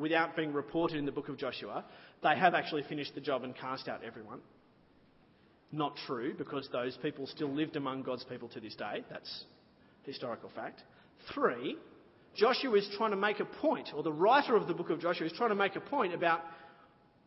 without 0.00 0.34
being 0.34 0.52
reported 0.52 0.96
in 0.96 1.06
the 1.06 1.12
book 1.12 1.28
of 1.28 1.36
Joshua, 1.36 1.84
they 2.22 2.36
have 2.36 2.54
actually 2.54 2.82
finished 2.88 3.14
the 3.14 3.20
job 3.20 3.44
and 3.44 3.54
cast 3.54 3.88
out 3.88 4.02
everyone. 4.04 4.40
Not 5.72 5.94
true, 6.06 6.34
because 6.36 6.68
those 6.72 6.96
people 7.02 7.26
still 7.26 7.50
lived 7.50 7.76
among 7.76 8.02
God's 8.02 8.24
people 8.24 8.48
to 8.48 8.60
this 8.60 8.74
day. 8.74 9.04
That's 9.08 9.44
historical 10.02 10.50
fact. 10.54 10.82
Three, 11.32 11.76
Joshua 12.34 12.76
is 12.76 12.88
trying 12.96 13.10
to 13.10 13.16
make 13.16 13.40
a 13.40 13.44
point, 13.44 13.90
or 13.94 14.02
the 14.02 14.12
writer 14.12 14.56
of 14.56 14.66
the 14.66 14.74
book 14.74 14.90
of 14.90 15.00
Joshua 15.00 15.26
is 15.26 15.32
trying 15.32 15.50
to 15.50 15.54
make 15.54 15.76
a 15.76 15.80
point 15.80 16.14
about 16.14 16.40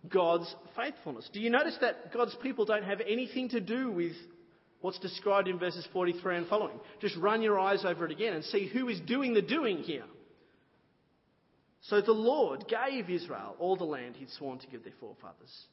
God's 0.09 0.53
faithfulness. 0.75 1.29
Do 1.31 1.39
you 1.39 1.49
notice 1.49 1.77
that 1.81 2.13
God's 2.13 2.35
people 2.41 2.65
don't 2.65 2.83
have 2.83 2.99
anything 3.07 3.49
to 3.49 3.61
do 3.61 3.91
with 3.91 4.13
what's 4.81 4.99
described 4.99 5.47
in 5.47 5.57
verses 5.57 5.87
43 5.93 6.37
and 6.37 6.47
following? 6.47 6.79
Just 6.99 7.15
run 7.17 7.41
your 7.41 7.59
eyes 7.59 7.85
over 7.85 8.05
it 8.05 8.11
again 8.11 8.33
and 8.33 8.43
see 8.43 8.67
who 8.67 8.89
is 8.89 8.99
doing 9.01 9.33
the 9.33 9.41
doing 9.41 9.77
here. 9.77 10.03
So 11.83 11.99
the 11.99 12.13
Lord 12.13 12.65
gave 12.67 13.09
Israel 13.09 13.55
all 13.59 13.75
the 13.75 13.83
land 13.83 14.15
he'd 14.15 14.29
sworn 14.29 14.57
to 14.59 14.67
give 14.67 14.83
their 14.83 14.93
forefathers. 14.99 15.65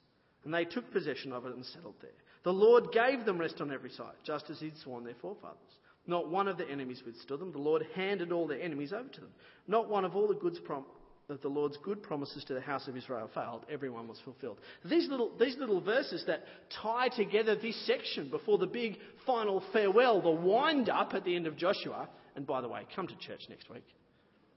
And 0.44 0.52
they 0.52 0.64
took 0.64 0.90
possession 0.92 1.32
of 1.32 1.46
it 1.46 1.54
and 1.54 1.64
settled 1.64 1.94
there. 2.00 2.10
The 2.42 2.52
Lord 2.52 2.92
gave 2.92 3.24
them 3.24 3.38
rest 3.38 3.60
on 3.60 3.72
every 3.72 3.90
side, 3.90 4.16
just 4.24 4.50
as 4.50 4.58
he'd 4.58 4.76
sworn 4.78 5.04
their 5.04 5.14
forefathers. 5.20 5.58
Not 6.06 6.28
one 6.28 6.48
of 6.48 6.56
the 6.56 6.68
enemies 6.68 7.02
withstood 7.04 7.40
them. 7.40 7.52
The 7.52 7.58
Lord 7.58 7.86
handed 7.94 8.32
all 8.32 8.48
their 8.48 8.60
enemies 8.60 8.92
over 8.92 9.08
to 9.08 9.20
them. 9.20 9.30
Not 9.68 9.88
one 9.88 10.04
of 10.04 10.16
all 10.16 10.26
the 10.26 10.34
goods 10.34 10.58
prom- 10.58 10.86
of 11.28 11.40
the 11.42 11.48
Lord's 11.48 11.76
good 11.84 12.02
promises 12.02 12.42
to 12.44 12.54
the 12.54 12.60
house 12.60 12.88
of 12.88 12.96
Israel 12.96 13.30
failed. 13.32 13.64
Everyone 13.70 14.08
was 14.08 14.18
fulfilled. 14.24 14.58
These 14.84 15.08
little, 15.08 15.30
these 15.38 15.56
little 15.58 15.80
verses 15.80 16.24
that 16.26 16.42
tie 16.82 17.08
together 17.08 17.54
this 17.54 17.86
section 17.86 18.30
before 18.30 18.58
the 18.58 18.66
big 18.66 18.96
final 19.26 19.62
farewell, 19.72 20.20
the 20.20 20.30
wind 20.30 20.88
up 20.88 21.14
at 21.14 21.24
the 21.24 21.36
end 21.36 21.46
of 21.46 21.56
Joshua. 21.56 22.08
And 22.34 22.46
by 22.46 22.62
the 22.62 22.68
way, 22.68 22.84
come 22.96 23.06
to 23.06 23.16
church 23.18 23.42
next 23.48 23.70
week 23.70 23.84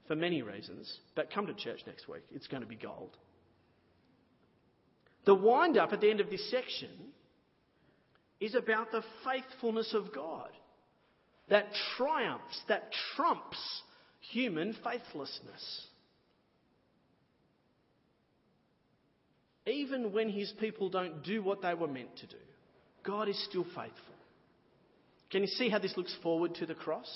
for 0.06 0.16
many 0.16 0.42
reasons, 0.42 0.98
but 1.14 1.32
come 1.32 1.46
to 1.46 1.54
church 1.54 1.80
next 1.86 2.08
week. 2.08 2.22
It's 2.32 2.46
going 2.46 2.62
to 2.62 2.68
be 2.68 2.76
gold. 2.76 3.16
The 5.24 5.34
wind 5.34 5.78
up 5.78 5.92
at 5.92 6.00
the 6.00 6.10
end 6.10 6.20
of 6.20 6.30
this 6.30 6.50
section 6.50 6.90
is 8.40 8.54
about 8.54 8.92
the 8.92 9.02
faithfulness 9.24 9.94
of 9.94 10.14
God 10.14 10.50
that 11.48 11.66
triumphs, 11.96 12.60
that 12.68 12.90
trumps 13.16 13.58
human 14.32 14.74
faithlessness. 14.84 15.86
Even 19.66 20.12
when 20.12 20.28
his 20.28 20.52
people 20.60 20.90
don't 20.90 21.22
do 21.22 21.42
what 21.42 21.62
they 21.62 21.74
were 21.74 21.88
meant 21.88 22.14
to 22.18 22.26
do, 22.26 22.36
God 23.02 23.28
is 23.28 23.44
still 23.48 23.64
faithful. 23.64 24.14
Can 25.30 25.42
you 25.42 25.48
see 25.48 25.68
how 25.68 25.78
this 25.78 25.96
looks 25.96 26.14
forward 26.22 26.54
to 26.56 26.66
the 26.66 26.74
cross? 26.74 27.08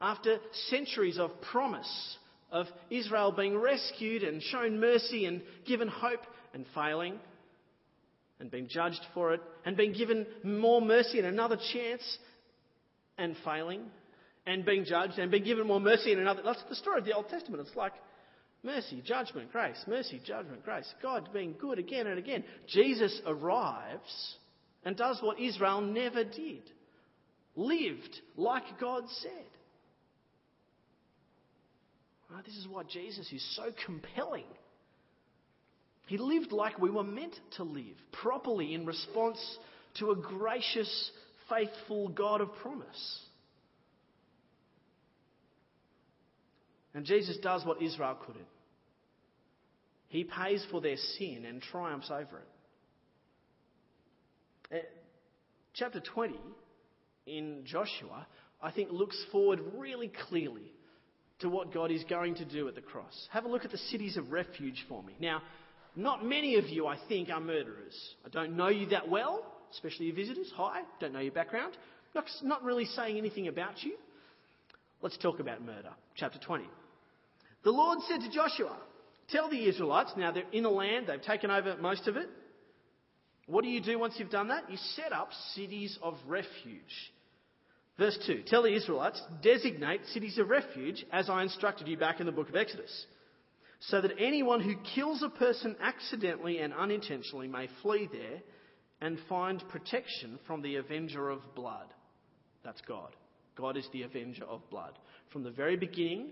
After 0.00 0.38
centuries 0.70 1.18
of 1.18 1.30
promise 1.40 2.18
of 2.50 2.66
Israel 2.90 3.32
being 3.32 3.56
rescued 3.56 4.22
and 4.22 4.42
shown 4.42 4.78
mercy 4.78 5.26
and 5.26 5.42
given 5.66 5.88
hope 5.88 6.20
and 6.52 6.64
failing 6.74 7.18
and 8.40 8.50
being 8.50 8.68
judged 8.68 9.00
for 9.12 9.34
it 9.34 9.40
and 9.64 9.76
being 9.76 9.92
given 9.92 10.26
more 10.42 10.80
mercy 10.80 11.18
and 11.18 11.26
another 11.26 11.58
chance 11.72 12.18
and 13.18 13.36
failing 13.44 13.82
and 14.46 14.64
being 14.64 14.84
judged 14.84 15.18
and 15.18 15.30
being 15.30 15.44
given 15.44 15.66
more 15.66 15.80
mercy 15.80 16.12
and 16.12 16.20
another. 16.20 16.42
That's 16.44 16.62
the 16.68 16.74
story 16.76 16.98
of 16.98 17.04
the 17.04 17.14
Old 17.14 17.28
Testament. 17.28 17.66
It's 17.66 17.76
like 17.76 17.92
mercy, 18.62 19.02
judgment, 19.04 19.50
grace, 19.52 19.82
mercy, 19.86 20.20
judgment, 20.24 20.64
grace. 20.64 20.92
God 21.02 21.28
being 21.32 21.54
good 21.58 21.78
again 21.78 22.06
and 22.06 22.18
again. 22.18 22.44
Jesus 22.68 23.20
arrives 23.26 24.36
and 24.84 24.96
does 24.96 25.18
what 25.22 25.40
Israel 25.40 25.80
never 25.80 26.24
did 26.24 26.62
lived 27.56 28.20
like 28.36 28.78
God 28.80 29.04
said. 29.22 29.53
This 32.44 32.56
is 32.56 32.66
why 32.68 32.82
Jesus 32.84 33.30
is 33.32 33.56
so 33.56 33.70
compelling. 33.86 34.44
He 36.06 36.18
lived 36.18 36.52
like 36.52 36.78
we 36.78 36.90
were 36.90 37.04
meant 37.04 37.34
to 37.56 37.64
live, 37.64 37.96
properly 38.12 38.74
in 38.74 38.84
response 38.84 39.38
to 39.98 40.10
a 40.10 40.16
gracious, 40.16 41.10
faithful 41.48 42.08
God 42.08 42.40
of 42.40 42.52
promise. 42.56 43.20
And 46.94 47.04
Jesus 47.04 47.36
does 47.38 47.64
what 47.64 47.82
Israel 47.82 48.18
couldn't. 48.26 48.46
He 50.08 50.24
pays 50.24 50.64
for 50.70 50.80
their 50.80 50.96
sin 51.18 51.44
and 51.48 51.60
triumphs 51.60 52.10
over 52.10 52.38
it. 52.38 52.48
Uh, 54.72 54.78
chapter 55.72 56.00
20 56.00 56.38
in 57.26 57.62
Joshua, 57.64 58.26
I 58.62 58.70
think, 58.70 58.90
looks 58.92 59.20
forward 59.32 59.60
really 59.76 60.12
clearly 60.28 60.73
to 61.44 61.50
what 61.50 61.74
God 61.74 61.90
is 61.90 62.02
going 62.04 62.34
to 62.36 62.44
do 62.46 62.66
at 62.68 62.74
the 62.74 62.80
cross. 62.80 63.28
Have 63.30 63.44
a 63.44 63.48
look 63.48 63.66
at 63.66 63.70
the 63.70 63.76
cities 63.76 64.16
of 64.16 64.32
refuge 64.32 64.82
for 64.88 65.02
me. 65.02 65.14
Now, 65.20 65.42
not 65.94 66.24
many 66.24 66.56
of 66.56 66.70
you, 66.70 66.86
I 66.86 66.96
think, 67.06 67.28
are 67.28 67.38
murderers. 67.38 67.94
I 68.24 68.30
don't 68.30 68.56
know 68.56 68.68
you 68.68 68.86
that 68.86 69.10
well, 69.10 69.44
especially 69.70 70.06
your 70.06 70.16
visitors. 70.16 70.50
Hi, 70.56 70.80
don't 71.00 71.12
know 71.12 71.20
your 71.20 71.32
background. 71.32 71.76
Not, 72.14 72.24
not 72.42 72.64
really 72.64 72.86
saying 72.86 73.18
anything 73.18 73.48
about 73.48 73.82
you. 73.82 73.94
Let's 75.02 75.18
talk 75.18 75.38
about 75.38 75.60
murder. 75.60 75.90
Chapter 76.16 76.38
20. 76.38 76.64
The 77.62 77.70
Lord 77.70 77.98
said 78.08 78.20
to 78.20 78.30
Joshua, 78.30 78.78
Tell 79.28 79.50
the 79.50 79.68
Israelites, 79.68 80.12
now 80.16 80.32
they're 80.32 80.44
in 80.50 80.62
the 80.62 80.70
land, 80.70 81.08
they've 81.08 81.20
taken 81.20 81.50
over 81.50 81.76
most 81.76 82.08
of 82.08 82.16
it. 82.16 82.28
What 83.46 83.64
do 83.64 83.68
you 83.68 83.82
do 83.82 83.98
once 83.98 84.14
you've 84.16 84.30
done 84.30 84.48
that? 84.48 84.70
You 84.70 84.78
set 84.96 85.12
up 85.12 85.28
cities 85.54 85.98
of 86.02 86.14
refuge. 86.26 87.12
Verse 87.98 88.18
2 88.26 88.42
Tell 88.46 88.62
the 88.62 88.74
Israelites, 88.74 89.20
designate 89.42 90.04
cities 90.12 90.38
of 90.38 90.48
refuge 90.48 91.04
as 91.12 91.28
I 91.28 91.42
instructed 91.42 91.88
you 91.88 91.96
back 91.96 92.20
in 92.20 92.26
the 92.26 92.32
book 92.32 92.48
of 92.48 92.56
Exodus, 92.56 93.06
so 93.80 94.00
that 94.00 94.12
anyone 94.18 94.60
who 94.60 94.74
kills 94.94 95.22
a 95.22 95.28
person 95.28 95.76
accidentally 95.80 96.58
and 96.58 96.72
unintentionally 96.72 97.48
may 97.48 97.68
flee 97.82 98.08
there 98.10 98.40
and 99.00 99.18
find 99.28 99.62
protection 99.68 100.38
from 100.46 100.62
the 100.62 100.76
avenger 100.76 101.28
of 101.28 101.40
blood. 101.54 101.86
That's 102.64 102.80
God. 102.88 103.14
God 103.56 103.76
is 103.76 103.86
the 103.92 104.02
avenger 104.02 104.44
of 104.44 104.68
blood. 104.70 104.98
From 105.32 105.44
the 105.44 105.50
very 105.50 105.76
beginning, 105.76 106.30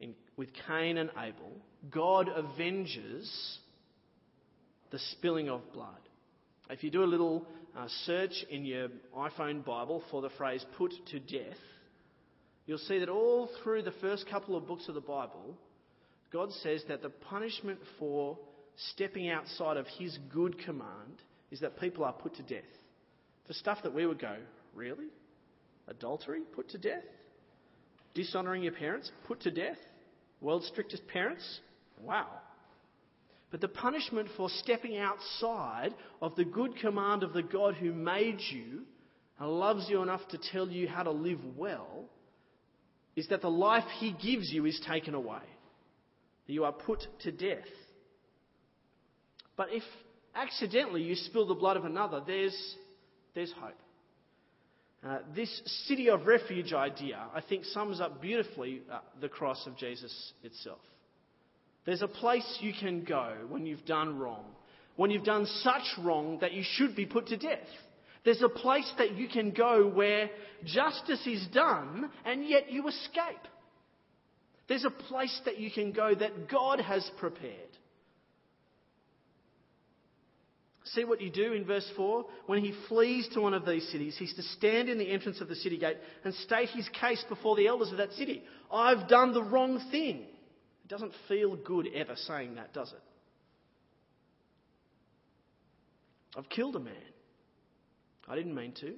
in, 0.00 0.14
with 0.36 0.48
Cain 0.66 0.98
and 0.98 1.10
Abel, 1.10 1.52
God 1.90 2.28
avenges 2.28 3.58
the 4.90 4.98
spilling 5.12 5.48
of 5.48 5.60
blood. 5.72 6.00
If 6.68 6.84
you 6.84 6.90
do 6.90 7.04
a 7.04 7.06
little 7.06 7.46
uh, 7.76 7.86
search 8.04 8.44
in 8.50 8.64
your 8.64 8.88
iPhone 9.16 9.64
Bible 9.64 10.02
for 10.10 10.22
the 10.22 10.30
phrase 10.30 10.64
put 10.76 10.92
to 11.10 11.20
death, 11.20 11.58
you'll 12.66 12.78
see 12.78 12.98
that 12.98 13.08
all 13.08 13.48
through 13.62 13.82
the 13.82 13.94
first 14.00 14.28
couple 14.28 14.56
of 14.56 14.66
books 14.66 14.88
of 14.88 14.94
the 14.94 15.00
Bible, 15.00 15.56
God 16.32 16.50
says 16.62 16.82
that 16.88 17.02
the 17.02 17.10
punishment 17.10 17.78
for 17.98 18.38
stepping 18.92 19.28
outside 19.28 19.76
of 19.76 19.86
His 19.98 20.18
good 20.32 20.58
command 20.64 21.22
is 21.50 21.60
that 21.60 21.78
people 21.80 22.04
are 22.04 22.12
put 22.12 22.34
to 22.36 22.42
death. 22.42 22.62
For 23.46 23.52
stuff 23.52 23.78
that 23.82 23.94
we 23.94 24.06
would 24.06 24.20
go, 24.20 24.36
really? 24.74 25.08
Adultery? 25.88 26.42
Put 26.54 26.70
to 26.70 26.78
death? 26.78 27.02
Dishonouring 28.14 28.62
your 28.62 28.72
parents? 28.72 29.10
Put 29.26 29.40
to 29.42 29.50
death? 29.50 29.78
World's 30.40 30.68
strictest 30.68 31.06
parents? 31.08 31.60
Wow. 32.00 32.28
But 33.50 33.60
the 33.60 33.68
punishment 33.68 34.28
for 34.36 34.48
stepping 34.48 34.96
outside 34.96 35.94
of 36.22 36.36
the 36.36 36.44
good 36.44 36.76
command 36.76 37.22
of 37.22 37.32
the 37.32 37.42
God 37.42 37.74
who 37.74 37.92
made 37.92 38.38
you 38.50 38.82
and 39.38 39.50
loves 39.50 39.88
you 39.88 40.02
enough 40.02 40.26
to 40.28 40.38
tell 40.52 40.68
you 40.68 40.86
how 40.86 41.02
to 41.02 41.10
live 41.10 41.40
well 41.56 42.04
is 43.16 43.26
that 43.28 43.42
the 43.42 43.50
life 43.50 43.84
he 43.98 44.12
gives 44.12 44.52
you 44.52 44.66
is 44.66 44.80
taken 44.86 45.14
away. 45.14 45.42
You 46.46 46.64
are 46.64 46.72
put 46.72 47.00
to 47.20 47.32
death. 47.32 47.66
But 49.56 49.68
if 49.70 49.82
accidentally 50.34 51.02
you 51.02 51.14
spill 51.14 51.46
the 51.46 51.54
blood 51.54 51.76
of 51.76 51.84
another, 51.84 52.22
there's, 52.26 52.76
there's 53.34 53.52
hope. 53.52 53.78
Uh, 55.06 55.18
this 55.34 55.62
city 55.86 56.10
of 56.10 56.26
refuge 56.26 56.72
idea, 56.72 57.18
I 57.34 57.40
think, 57.40 57.64
sums 57.66 58.00
up 58.00 58.20
beautifully 58.20 58.82
uh, 58.90 58.98
the 59.20 59.28
cross 59.28 59.66
of 59.66 59.76
Jesus 59.76 60.32
itself. 60.42 60.80
There's 61.84 62.02
a 62.02 62.08
place 62.08 62.58
you 62.60 62.72
can 62.78 63.04
go 63.04 63.34
when 63.48 63.66
you've 63.66 63.86
done 63.86 64.18
wrong, 64.18 64.44
when 64.96 65.10
you've 65.10 65.24
done 65.24 65.46
such 65.46 65.82
wrong 66.02 66.38
that 66.40 66.52
you 66.52 66.62
should 66.64 66.94
be 66.94 67.06
put 67.06 67.28
to 67.28 67.36
death. 67.36 67.58
There's 68.24 68.42
a 68.42 68.48
place 68.48 68.90
that 68.98 69.16
you 69.16 69.28
can 69.28 69.50
go 69.50 69.88
where 69.88 70.30
justice 70.64 71.26
is 71.26 71.46
done 71.54 72.10
and 72.24 72.46
yet 72.46 72.70
you 72.70 72.86
escape. 72.86 73.48
There's 74.68 74.84
a 74.84 74.90
place 74.90 75.40
that 75.46 75.58
you 75.58 75.70
can 75.70 75.92
go 75.92 76.14
that 76.14 76.48
God 76.48 76.80
has 76.80 77.08
prepared. 77.18 77.54
See 80.84 81.04
what 81.04 81.20
you 81.20 81.30
do 81.30 81.52
in 81.52 81.64
verse 81.64 81.88
4? 81.96 82.24
When 82.46 82.62
he 82.62 82.74
flees 82.88 83.28
to 83.32 83.40
one 83.40 83.54
of 83.54 83.64
these 83.64 83.88
cities, 83.90 84.16
he's 84.18 84.34
to 84.34 84.42
stand 84.42 84.88
in 84.88 84.98
the 84.98 85.10
entrance 85.10 85.40
of 85.40 85.48
the 85.48 85.54
city 85.54 85.78
gate 85.78 85.96
and 86.24 86.34
state 86.34 86.68
his 86.70 86.88
case 86.88 87.24
before 87.28 87.56
the 87.56 87.68
elders 87.68 87.90
of 87.90 87.98
that 87.98 88.12
city. 88.12 88.42
I've 88.72 89.08
done 89.08 89.32
the 89.32 89.42
wrong 89.42 89.80
thing 89.90 90.26
doesn't 90.90 91.12
feel 91.28 91.56
good 91.56 91.88
ever 91.94 92.16
saying 92.16 92.56
that, 92.56 92.74
does 92.74 92.92
it? 92.92 93.02
I've 96.36 96.48
killed 96.48 96.76
a 96.76 96.80
man. 96.80 96.94
I 98.28 98.36
didn't 98.36 98.54
mean 98.54 98.72
to. 98.80 98.94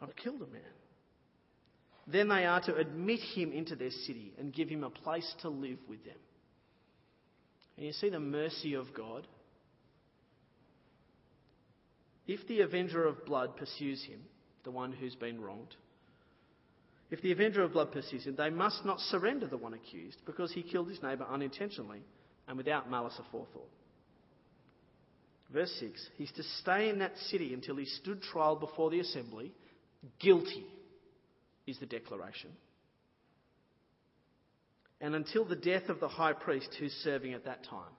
I've 0.00 0.14
killed 0.16 0.42
a 0.42 0.46
man. 0.46 0.62
Then 2.06 2.28
they 2.28 2.44
are 2.44 2.60
to 2.62 2.74
admit 2.74 3.20
him 3.34 3.52
into 3.52 3.76
their 3.76 3.90
city 3.90 4.32
and 4.38 4.52
give 4.52 4.68
him 4.68 4.82
a 4.82 4.90
place 4.90 5.32
to 5.42 5.48
live 5.48 5.78
with 5.88 6.04
them. 6.04 6.16
And 7.76 7.86
you 7.86 7.92
see 7.92 8.10
the 8.10 8.20
mercy 8.20 8.74
of 8.74 8.92
God? 8.94 9.26
If 12.26 12.46
the 12.48 12.60
avenger 12.60 13.06
of 13.06 13.24
blood 13.24 13.56
pursues 13.56 14.02
him, 14.04 14.20
the 14.64 14.70
one 14.70 14.92
who's 14.92 15.14
been 15.14 15.40
wronged, 15.40 15.74
if 17.12 17.20
the 17.20 17.30
avenger 17.30 17.62
of 17.62 17.74
blood 17.74 17.92
pursues 17.92 18.24
him, 18.24 18.36
they 18.36 18.48
must 18.48 18.86
not 18.86 18.98
surrender 18.98 19.46
the 19.46 19.58
one 19.58 19.74
accused 19.74 20.16
because 20.24 20.50
he 20.50 20.62
killed 20.62 20.88
his 20.88 21.02
neighbour 21.02 21.26
unintentionally 21.30 22.00
and 22.48 22.56
without 22.56 22.90
malice 22.90 23.20
aforethought. 23.20 23.68
Verse 25.52 25.70
6 25.78 26.08
He's 26.16 26.32
to 26.32 26.42
stay 26.42 26.88
in 26.88 27.00
that 27.00 27.18
city 27.28 27.52
until 27.52 27.76
he 27.76 27.84
stood 27.84 28.22
trial 28.22 28.56
before 28.56 28.90
the 28.90 29.00
assembly. 29.00 29.52
Guilty 30.20 30.64
is 31.66 31.78
the 31.80 31.86
declaration. 31.86 32.50
And 34.98 35.14
until 35.14 35.44
the 35.44 35.54
death 35.54 35.90
of 35.90 36.00
the 36.00 36.08
high 36.08 36.32
priest 36.32 36.74
who's 36.80 36.92
serving 37.04 37.34
at 37.34 37.44
that 37.44 37.62
time. 37.64 37.92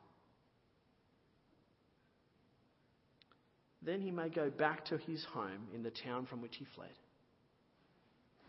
Then 3.83 4.01
he 4.01 4.09
may 4.09 4.29
go 4.29 4.49
back 4.49 4.85
to 4.85 4.97
his 4.97 5.23
home 5.33 5.67
in 5.75 5.83
the 5.83 5.91
town 5.91 6.25
from 6.25 6.41
which 6.41 6.55
he 6.55 6.65
fled 6.75 6.89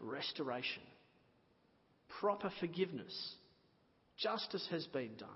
restoration, 0.01 0.83
proper 2.21 2.51
forgiveness. 2.61 3.35
Justice 4.17 4.67
has 4.71 4.87
been 4.87 5.17
done, 5.19 5.29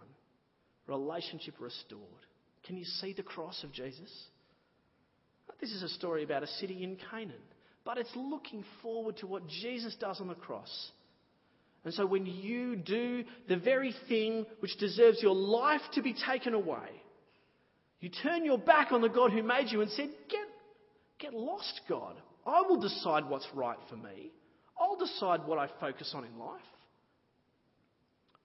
relationship 0.86 1.54
restored. 1.58 2.02
Can 2.66 2.76
you 2.76 2.84
see 2.84 3.12
the 3.12 3.22
cross 3.22 3.64
of 3.64 3.72
Jesus? 3.72 4.10
This 5.60 5.72
is 5.72 5.82
a 5.82 5.88
story 5.88 6.22
about 6.22 6.42
a 6.42 6.46
city 6.46 6.84
in 6.84 6.96
Canaan, 7.10 7.34
but 7.84 7.98
it's 7.98 8.14
looking 8.14 8.64
forward 8.82 9.16
to 9.18 9.26
what 9.26 9.46
Jesus 9.48 9.96
does 9.98 10.20
on 10.20 10.28
the 10.28 10.34
cross. 10.34 10.90
And 11.84 11.94
so 11.94 12.06
when 12.06 12.26
you 12.26 12.76
do 12.76 13.24
the 13.48 13.56
very 13.56 13.94
thing 14.08 14.46
which 14.60 14.76
deserves 14.78 15.22
your 15.22 15.34
life 15.34 15.80
to 15.94 16.02
be 16.02 16.14
taken 16.26 16.54
away, 16.54 17.02
you 18.00 18.10
turn 18.10 18.44
your 18.44 18.58
back 18.58 18.92
on 18.92 19.00
the 19.00 19.08
God 19.08 19.32
who 19.32 19.42
made 19.42 19.68
you 19.70 19.80
and 19.80 19.90
said, 19.90 20.10
Get, 20.28 20.46
get 21.18 21.34
lost, 21.34 21.80
God. 21.88 22.14
I 22.46 22.62
will 22.62 22.80
decide 22.80 23.28
what's 23.28 23.48
right 23.54 23.78
for 23.88 23.96
me. 23.96 24.30
I'll 24.80 24.96
decide 24.96 25.46
what 25.46 25.58
I 25.58 25.68
focus 25.80 26.12
on 26.14 26.24
in 26.24 26.38
life. 26.38 26.60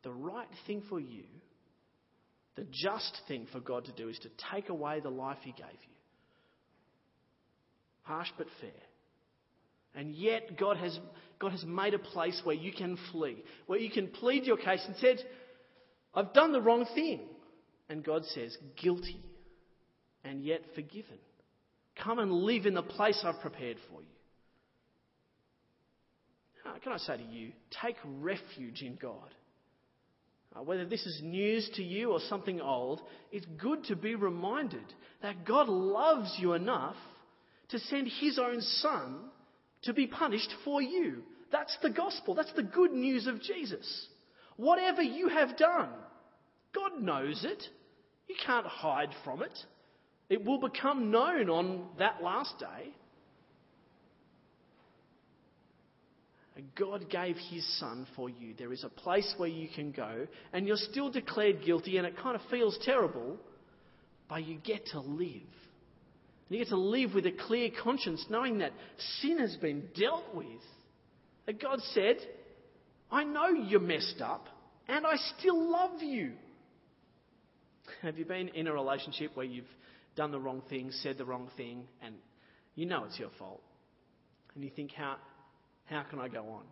The 0.03 0.11
right 0.11 0.47
thing 0.67 0.83
for 0.89 0.99
you, 0.99 1.23
the 2.55 2.65
just 2.71 3.21
thing 3.27 3.47
for 3.51 3.59
God 3.59 3.85
to 3.85 3.91
do, 3.91 4.09
is 4.09 4.19
to 4.19 4.29
take 4.51 4.69
away 4.69 4.99
the 4.99 5.09
life 5.09 5.37
He 5.41 5.51
gave 5.51 5.65
you. 5.65 5.95
Harsh 8.03 8.29
but 8.37 8.47
fair. 8.59 8.69
And 9.95 10.13
yet, 10.13 10.57
God 10.57 10.77
has, 10.77 10.99
God 11.39 11.51
has 11.51 11.63
made 11.63 11.93
a 11.93 11.99
place 11.99 12.41
where 12.43 12.55
you 12.55 12.73
can 12.73 12.97
flee, 13.11 13.43
where 13.67 13.79
you 13.79 13.91
can 13.91 14.07
plead 14.07 14.45
your 14.45 14.57
case 14.57 14.83
and 14.87 14.95
said, 14.97 15.17
I've 16.13 16.33
done 16.33 16.51
the 16.51 16.61
wrong 16.61 16.85
thing. 16.95 17.21
And 17.89 18.03
God 18.03 18.25
says, 18.25 18.57
guilty 18.81 19.21
and 20.23 20.43
yet 20.43 20.61
forgiven. 20.73 21.17
Come 22.03 22.19
and 22.19 22.31
live 22.31 22.65
in 22.65 22.73
the 22.73 22.81
place 22.81 23.23
I've 23.23 23.41
prepared 23.41 23.77
for 23.89 24.01
you. 24.01 24.07
Uh, 26.65 26.79
can 26.81 26.93
I 26.93 26.97
say 26.97 27.17
to 27.17 27.23
you, 27.23 27.51
take 27.81 27.97
refuge 28.05 28.81
in 28.81 28.95
God. 28.95 29.29
Uh, 30.55 30.63
whether 30.63 30.85
this 30.85 31.05
is 31.05 31.21
news 31.23 31.69
to 31.75 31.83
you 31.83 32.11
or 32.11 32.19
something 32.29 32.61
old, 32.61 33.01
it's 33.31 33.45
good 33.57 33.83
to 33.85 33.95
be 33.95 34.15
reminded 34.15 34.85
that 35.21 35.45
God 35.45 35.67
loves 35.67 36.35
you 36.39 36.53
enough 36.53 36.95
to 37.69 37.79
send 37.79 38.07
His 38.19 38.37
own 38.39 38.61
Son 38.61 39.17
to 39.83 39.93
be 39.93 40.07
punished 40.07 40.53
for 40.63 40.81
you. 40.81 41.23
That's 41.51 41.75
the 41.81 41.89
gospel. 41.89 42.35
That's 42.35 42.53
the 42.53 42.63
good 42.63 42.91
news 42.91 43.27
of 43.27 43.41
Jesus. 43.41 44.07
Whatever 44.57 45.01
you 45.01 45.29
have 45.29 45.57
done, 45.57 45.89
God 46.73 47.01
knows 47.01 47.43
it. 47.43 47.63
You 48.27 48.35
can't 48.45 48.65
hide 48.65 49.09
from 49.23 49.41
it. 49.41 49.57
It 50.29 50.45
will 50.45 50.59
become 50.59 51.11
known 51.11 51.49
on 51.49 51.87
that 51.99 52.23
last 52.23 52.57
day. 52.59 52.93
God 56.75 57.09
gave 57.09 57.35
his 57.49 57.65
son 57.79 58.05
for 58.15 58.29
you. 58.29 58.53
There 58.57 58.73
is 58.73 58.83
a 58.83 58.89
place 58.89 59.33
where 59.37 59.49
you 59.49 59.67
can 59.73 59.91
go, 59.91 60.27
and 60.51 60.67
you're 60.67 60.77
still 60.77 61.09
declared 61.09 61.63
guilty, 61.65 61.97
and 61.97 62.05
it 62.05 62.17
kind 62.17 62.35
of 62.35 62.41
feels 62.51 62.77
terrible, 62.83 63.37
but 64.29 64.45
you 64.45 64.57
get 64.63 64.85
to 64.87 64.99
live. 64.99 65.29
And 66.49 66.49
you 66.49 66.59
get 66.59 66.69
to 66.69 66.77
live 66.77 67.13
with 67.15 67.25
a 67.25 67.31
clear 67.31 67.69
conscience, 67.83 68.23
knowing 68.29 68.59
that 68.59 68.71
sin 69.21 69.39
has 69.39 69.55
been 69.55 69.85
dealt 69.99 70.35
with. 70.35 70.61
That 71.47 71.59
God 71.59 71.79
said, 71.93 72.17
I 73.11 73.23
know 73.23 73.47
you're 73.47 73.79
messed 73.79 74.21
up, 74.21 74.47
and 74.87 75.07
I 75.07 75.15
still 75.39 75.71
love 75.71 76.01
you. 76.01 76.33
Have 78.01 78.17
you 78.17 78.25
been 78.25 78.49
in 78.49 78.67
a 78.67 78.73
relationship 78.73 79.31
where 79.35 79.45
you've 79.45 79.65
done 80.15 80.31
the 80.31 80.39
wrong 80.39 80.61
thing, 80.69 80.91
said 80.91 81.17
the 81.17 81.25
wrong 81.25 81.49
thing, 81.57 81.85
and 82.03 82.15
you 82.75 82.85
know 82.85 83.05
it's 83.05 83.17
your 83.17 83.31
fault? 83.39 83.61
And 84.53 84.63
you 84.63 84.69
think, 84.69 84.91
how, 84.91 85.15
how 85.85 86.03
can 86.09 86.19
I 86.19 86.27
go 86.27 86.47
on? 86.49 86.63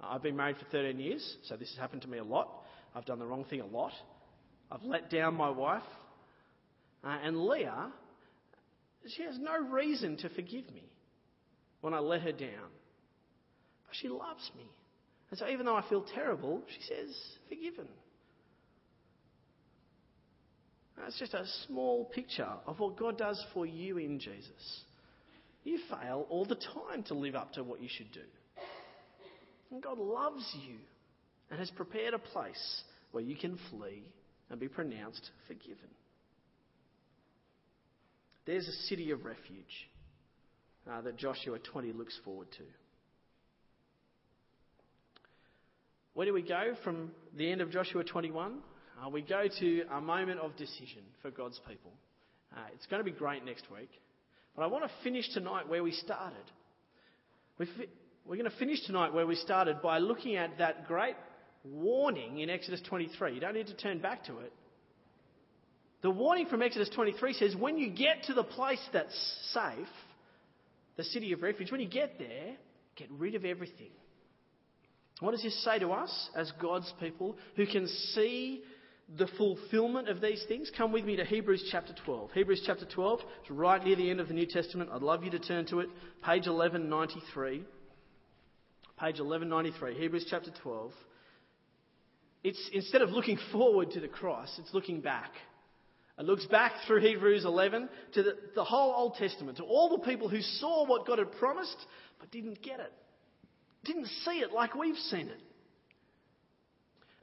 I've 0.00 0.22
been 0.22 0.36
married 0.36 0.56
for 0.56 0.64
13 0.66 0.98
years, 0.98 1.36
so 1.44 1.56
this 1.56 1.68
has 1.70 1.78
happened 1.78 2.02
to 2.02 2.08
me 2.08 2.18
a 2.18 2.24
lot. 2.24 2.48
I've 2.94 3.04
done 3.04 3.18
the 3.18 3.26
wrong 3.26 3.44
thing 3.44 3.60
a 3.60 3.66
lot. 3.66 3.92
I've 4.70 4.82
let 4.82 5.10
down 5.10 5.34
my 5.34 5.50
wife. 5.50 5.82
Uh, 7.04 7.18
and 7.22 7.44
Leah, 7.44 7.92
she 9.14 9.22
has 9.22 9.38
no 9.38 9.58
reason 9.58 10.16
to 10.18 10.28
forgive 10.30 10.70
me 10.72 10.84
when 11.80 11.94
I 11.94 11.98
let 11.98 12.22
her 12.22 12.32
down. 12.32 12.70
But 13.86 13.96
she 14.00 14.08
loves 14.08 14.50
me. 14.56 14.64
And 15.30 15.38
so 15.38 15.48
even 15.48 15.66
though 15.66 15.76
I 15.76 15.88
feel 15.88 16.04
terrible, 16.14 16.62
she 16.66 16.82
says, 16.82 17.14
forgiven. 17.48 17.88
That's 20.96 21.18
just 21.18 21.34
a 21.34 21.44
small 21.66 22.04
picture 22.04 22.48
of 22.66 22.78
what 22.78 22.98
God 22.98 23.16
does 23.16 23.42
for 23.54 23.64
you 23.64 23.98
in 23.98 24.18
Jesus. 24.18 24.82
You 25.64 25.78
fail 25.88 26.26
all 26.28 26.44
the 26.44 26.56
time 26.56 27.02
to 27.04 27.14
live 27.14 27.34
up 27.34 27.52
to 27.54 27.64
what 27.64 27.80
you 27.80 27.88
should 27.90 28.12
do. 28.12 28.20
And 29.70 29.82
God 29.82 29.98
loves 29.98 30.44
you 30.66 30.76
and 31.50 31.58
has 31.58 31.70
prepared 31.70 32.14
a 32.14 32.18
place 32.18 32.82
where 33.12 33.22
you 33.22 33.36
can 33.36 33.58
flee 33.70 34.02
and 34.50 34.58
be 34.58 34.68
pronounced 34.68 35.30
forgiven. 35.46 35.88
There's 38.46 38.66
a 38.66 38.72
city 38.88 39.10
of 39.10 39.24
refuge 39.24 39.88
uh, 40.90 41.02
that 41.02 41.16
Joshua 41.16 41.58
20 41.58 41.92
looks 41.92 42.18
forward 42.24 42.50
to. 42.52 42.64
Where 46.14 46.26
do 46.26 46.32
we 46.32 46.42
go 46.42 46.74
from 46.82 47.12
the 47.36 47.50
end 47.50 47.60
of 47.60 47.70
Joshua 47.70 48.02
21? 48.02 48.58
Uh, 49.00 49.08
we 49.08 49.22
go 49.22 49.44
to 49.60 49.82
a 49.92 50.00
moment 50.00 50.40
of 50.40 50.56
decision 50.56 51.02
for 51.22 51.30
God's 51.30 51.60
people. 51.68 51.92
Uh, 52.54 52.60
it's 52.74 52.86
going 52.86 53.00
to 53.00 53.08
be 53.08 53.16
great 53.16 53.44
next 53.44 53.70
week. 53.70 53.90
But 54.56 54.62
I 54.62 54.66
want 54.66 54.84
to 54.84 54.90
finish 55.04 55.28
tonight 55.32 55.68
where 55.68 55.84
we 55.84 55.92
started. 55.92 56.42
We 57.58 57.66
fi- 57.66 57.88
we're 58.26 58.36
going 58.36 58.50
to 58.50 58.56
finish 58.58 58.84
tonight 58.86 59.12
where 59.12 59.26
we 59.26 59.34
started 59.34 59.82
by 59.82 59.98
looking 59.98 60.36
at 60.36 60.58
that 60.58 60.86
great 60.86 61.16
warning 61.64 62.40
in 62.40 62.50
Exodus 62.50 62.80
23. 62.88 63.34
You 63.34 63.40
don't 63.40 63.54
need 63.54 63.66
to 63.66 63.76
turn 63.76 63.98
back 63.98 64.24
to 64.24 64.38
it. 64.38 64.52
The 66.02 66.10
warning 66.10 66.46
from 66.46 66.62
Exodus 66.62 66.88
23 66.94 67.34
says 67.34 67.56
when 67.56 67.76
you 67.76 67.90
get 67.90 68.24
to 68.24 68.34
the 68.34 68.44
place 68.44 68.80
that's 68.92 69.14
safe, 69.52 69.88
the 70.96 71.04
city 71.04 71.32
of 71.32 71.42
refuge, 71.42 71.70
when 71.70 71.80
you 71.80 71.88
get 71.88 72.18
there, 72.18 72.54
get 72.96 73.08
rid 73.10 73.34
of 73.34 73.44
everything. 73.44 73.90
What 75.20 75.32
does 75.32 75.42
this 75.42 75.62
say 75.64 75.78
to 75.78 75.90
us 75.90 76.30
as 76.34 76.50
God's 76.60 76.92
people 76.98 77.36
who 77.56 77.66
can 77.66 77.86
see 78.14 78.62
the 79.18 79.26
fulfillment 79.36 80.08
of 80.08 80.22
these 80.22 80.42
things? 80.48 80.70
Come 80.76 80.92
with 80.92 81.04
me 81.04 81.16
to 81.16 81.24
Hebrews 81.24 81.68
chapter 81.70 81.94
12. 82.06 82.32
Hebrews 82.32 82.62
chapter 82.64 82.86
12, 82.86 83.20
it's 83.42 83.50
right 83.50 83.84
near 83.84 83.96
the 83.96 84.10
end 84.10 84.20
of 84.20 84.28
the 84.28 84.34
New 84.34 84.46
Testament. 84.46 84.88
I'd 84.90 85.02
love 85.02 85.22
you 85.22 85.30
to 85.32 85.38
turn 85.38 85.66
to 85.66 85.80
it. 85.80 85.88
Page 86.24 86.46
1193. 86.46 87.64
Page 89.00 89.18
1193, 89.18 89.98
Hebrews 89.98 90.26
chapter 90.28 90.50
12. 90.62 90.92
It's 92.44 92.70
instead 92.74 93.00
of 93.00 93.08
looking 93.08 93.38
forward 93.50 93.92
to 93.92 94.00
the 94.00 94.08
cross, 94.08 94.54
it's 94.58 94.74
looking 94.74 95.00
back. 95.00 95.30
It 96.18 96.26
looks 96.26 96.44
back 96.44 96.72
through 96.86 97.00
Hebrews 97.00 97.46
11 97.46 97.88
to 98.12 98.22
the, 98.22 98.32
the 98.54 98.62
whole 98.62 98.92
Old 98.92 99.14
Testament, 99.14 99.56
to 99.56 99.64
all 99.64 99.96
the 99.96 100.04
people 100.04 100.28
who 100.28 100.42
saw 100.42 100.84
what 100.84 101.06
God 101.06 101.18
had 101.18 101.32
promised 101.32 101.78
but 102.18 102.30
didn't 102.30 102.60
get 102.60 102.78
it, 102.78 102.92
didn't 103.84 104.08
see 104.26 104.40
it 104.40 104.52
like 104.52 104.74
we've 104.74 104.96
seen 104.96 105.28
it. 105.28 105.40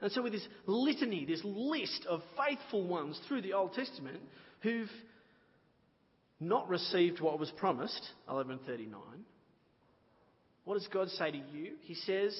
And 0.00 0.10
so, 0.10 0.20
with 0.20 0.32
this 0.32 0.48
litany, 0.66 1.26
this 1.26 1.42
list 1.44 2.06
of 2.08 2.22
faithful 2.36 2.88
ones 2.88 3.20
through 3.28 3.42
the 3.42 3.52
Old 3.52 3.74
Testament 3.74 4.18
who've 4.62 4.90
not 6.40 6.68
received 6.68 7.20
what 7.20 7.38
was 7.38 7.52
promised, 7.52 8.02
1139, 8.26 9.24
what 10.68 10.74
does 10.74 10.88
God 10.88 11.08
say 11.08 11.30
to 11.30 11.38
you? 11.38 11.76
He 11.80 11.94
says, 11.94 12.36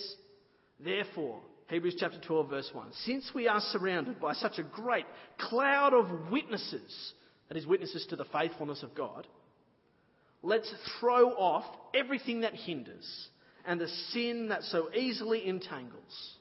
Therefore, 0.78 1.40
Hebrews 1.70 1.96
chapter 1.98 2.18
12, 2.20 2.50
verse 2.50 2.68
1. 2.74 2.88
Since 3.06 3.30
we 3.34 3.48
are 3.48 3.60
surrounded 3.72 4.20
by 4.20 4.34
such 4.34 4.58
a 4.58 4.62
great 4.62 5.06
cloud 5.38 5.94
of 5.94 6.30
witnesses, 6.30 7.14
that 7.48 7.56
is, 7.56 7.66
witnesses 7.66 8.06
to 8.10 8.16
the 8.16 8.26
faithfulness 8.26 8.82
of 8.82 8.94
God, 8.94 9.26
let's 10.42 10.70
throw 11.00 11.30
off 11.30 11.64
everything 11.94 12.42
that 12.42 12.52
hinders 12.52 13.28
and 13.66 13.80
the 13.80 13.88
sin 14.12 14.48
that 14.50 14.62
so 14.64 14.92
easily 14.92 15.48
entangles. 15.48 16.34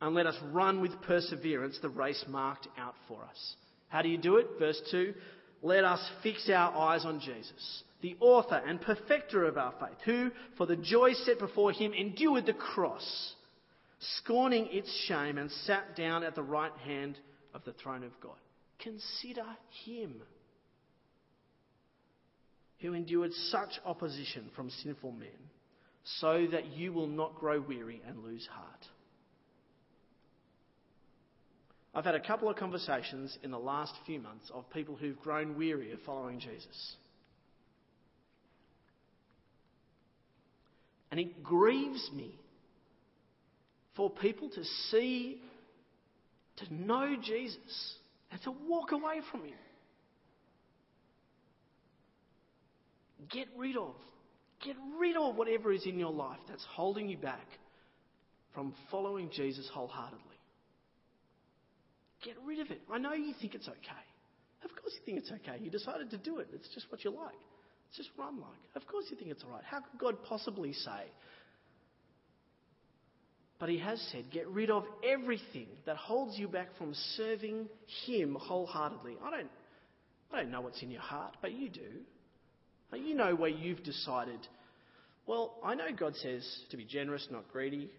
And 0.00 0.14
let 0.14 0.26
us 0.26 0.36
run 0.52 0.82
with 0.82 1.02
perseverance 1.02 1.80
the 1.82 1.88
race 1.88 2.24
marked 2.28 2.68
out 2.78 2.94
for 3.08 3.24
us. 3.24 3.56
How 3.88 4.02
do 4.02 4.08
you 4.08 4.18
do 4.18 4.36
it? 4.36 4.46
Verse 4.60 4.80
2 4.92 5.14
Let 5.62 5.84
us 5.84 6.00
fix 6.22 6.48
our 6.48 6.74
eyes 6.76 7.04
on 7.04 7.20
Jesus, 7.20 7.82
the 8.02 8.16
author 8.20 8.62
and 8.66 8.80
perfecter 8.80 9.44
of 9.44 9.56
our 9.56 9.72
faith, 9.80 9.98
who, 10.04 10.30
for 10.56 10.66
the 10.66 10.76
joy 10.76 11.12
set 11.12 11.38
before 11.38 11.72
him, 11.72 11.92
endured 11.92 12.46
the 12.46 12.52
cross 12.52 13.34
scorning 13.98 14.68
its 14.70 14.92
shame, 15.06 15.38
and 15.38 15.50
sat 15.50 15.96
down 15.96 16.22
at 16.22 16.34
the 16.34 16.42
right 16.42 16.76
hand 16.84 17.18
of 17.54 17.64
the 17.64 17.72
throne 17.72 18.04
of 18.04 18.12
God. 18.20 18.36
Consider 18.78 19.44
him 19.84 20.22
who 22.80 22.92
endured 22.92 23.32
such 23.50 23.80
opposition 23.84 24.50
from 24.54 24.70
sinful 24.70 25.12
men, 25.12 25.28
so 26.20 26.46
that 26.52 26.66
you 26.66 26.92
will 26.92 27.06
not 27.06 27.34
grow 27.36 27.60
weary 27.60 28.02
and 28.06 28.22
lose 28.22 28.46
heart. 28.52 28.86
I've 31.96 32.04
had 32.04 32.14
a 32.14 32.20
couple 32.20 32.50
of 32.50 32.56
conversations 32.56 33.38
in 33.42 33.50
the 33.50 33.58
last 33.58 33.94
few 34.04 34.20
months 34.20 34.50
of 34.52 34.68
people 34.68 34.96
who've 34.96 35.18
grown 35.18 35.56
weary 35.56 35.92
of 35.92 35.98
following 36.04 36.38
Jesus. 36.38 36.96
And 41.10 41.18
it 41.18 41.42
grieves 41.42 42.10
me 42.14 42.38
for 43.96 44.10
people 44.10 44.50
to 44.50 44.62
see, 44.90 45.40
to 46.56 46.74
know 46.74 47.16
Jesus, 47.22 47.94
and 48.30 48.42
to 48.42 48.50
walk 48.68 48.92
away 48.92 49.22
from 49.30 49.44
Him. 49.44 49.54
Get 53.30 53.48
rid 53.56 53.78
of, 53.78 53.94
get 54.62 54.76
rid 55.00 55.16
of 55.16 55.36
whatever 55.36 55.72
is 55.72 55.86
in 55.86 55.98
your 55.98 56.12
life 56.12 56.40
that's 56.46 56.66
holding 56.74 57.08
you 57.08 57.16
back 57.16 57.46
from 58.52 58.74
following 58.90 59.30
Jesus 59.30 59.66
wholeheartedly. 59.72 60.35
Get 62.26 62.34
rid 62.44 62.58
of 62.58 62.70
it. 62.70 62.82
I 62.92 62.98
know 62.98 63.14
you 63.14 63.32
think 63.40 63.54
it's 63.54 63.68
okay. 63.68 64.04
Of 64.64 64.70
course 64.70 64.92
you 64.98 65.04
think 65.06 65.18
it's 65.18 65.30
okay. 65.30 65.62
You 65.62 65.70
decided 65.70 66.10
to 66.10 66.18
do 66.18 66.38
it. 66.38 66.48
It's 66.52 66.68
just 66.74 66.90
what 66.90 67.04
you 67.04 67.10
like. 67.10 67.38
It's 67.88 67.96
just 67.96 68.10
what 68.16 68.26
I'm 68.26 68.40
like. 68.40 68.58
Of 68.74 68.86
course 68.86 69.06
you 69.10 69.16
think 69.16 69.30
it's 69.30 69.44
all 69.44 69.50
right. 69.50 69.62
How 69.64 69.78
could 69.78 70.00
God 70.00 70.16
possibly 70.28 70.72
say 70.72 71.06
but 73.58 73.68
he 73.68 73.78
has 73.78 74.00
said, 74.12 74.24
get 74.30 74.46
rid 74.48 74.70
of 74.70 74.84
everything 75.02 75.66
that 75.86 75.96
holds 75.96 76.38
you 76.38 76.46
back 76.46 76.68
from 76.76 76.92
serving 77.16 77.68
him 78.06 78.36
wholeheartedly. 78.38 79.16
I 79.24 79.30
don't, 79.30 79.50
I 80.32 80.42
don't 80.42 80.50
know 80.50 80.60
what's 80.60 80.82
in 80.82 80.90
your 80.90 81.00
heart, 81.00 81.36
but 81.40 81.52
you 81.52 81.70
do. 81.70 81.80
You 82.94 83.14
know 83.14 83.34
where 83.34 83.50
you've 83.50 83.82
decided, 83.82 84.40
well, 85.26 85.54
I 85.64 85.74
know 85.74 85.86
God 85.98 86.14
says 86.16 86.46
to 86.70 86.76
be 86.76 86.84
generous, 86.84 87.26
not 87.30 87.50
greedy. 87.52 87.90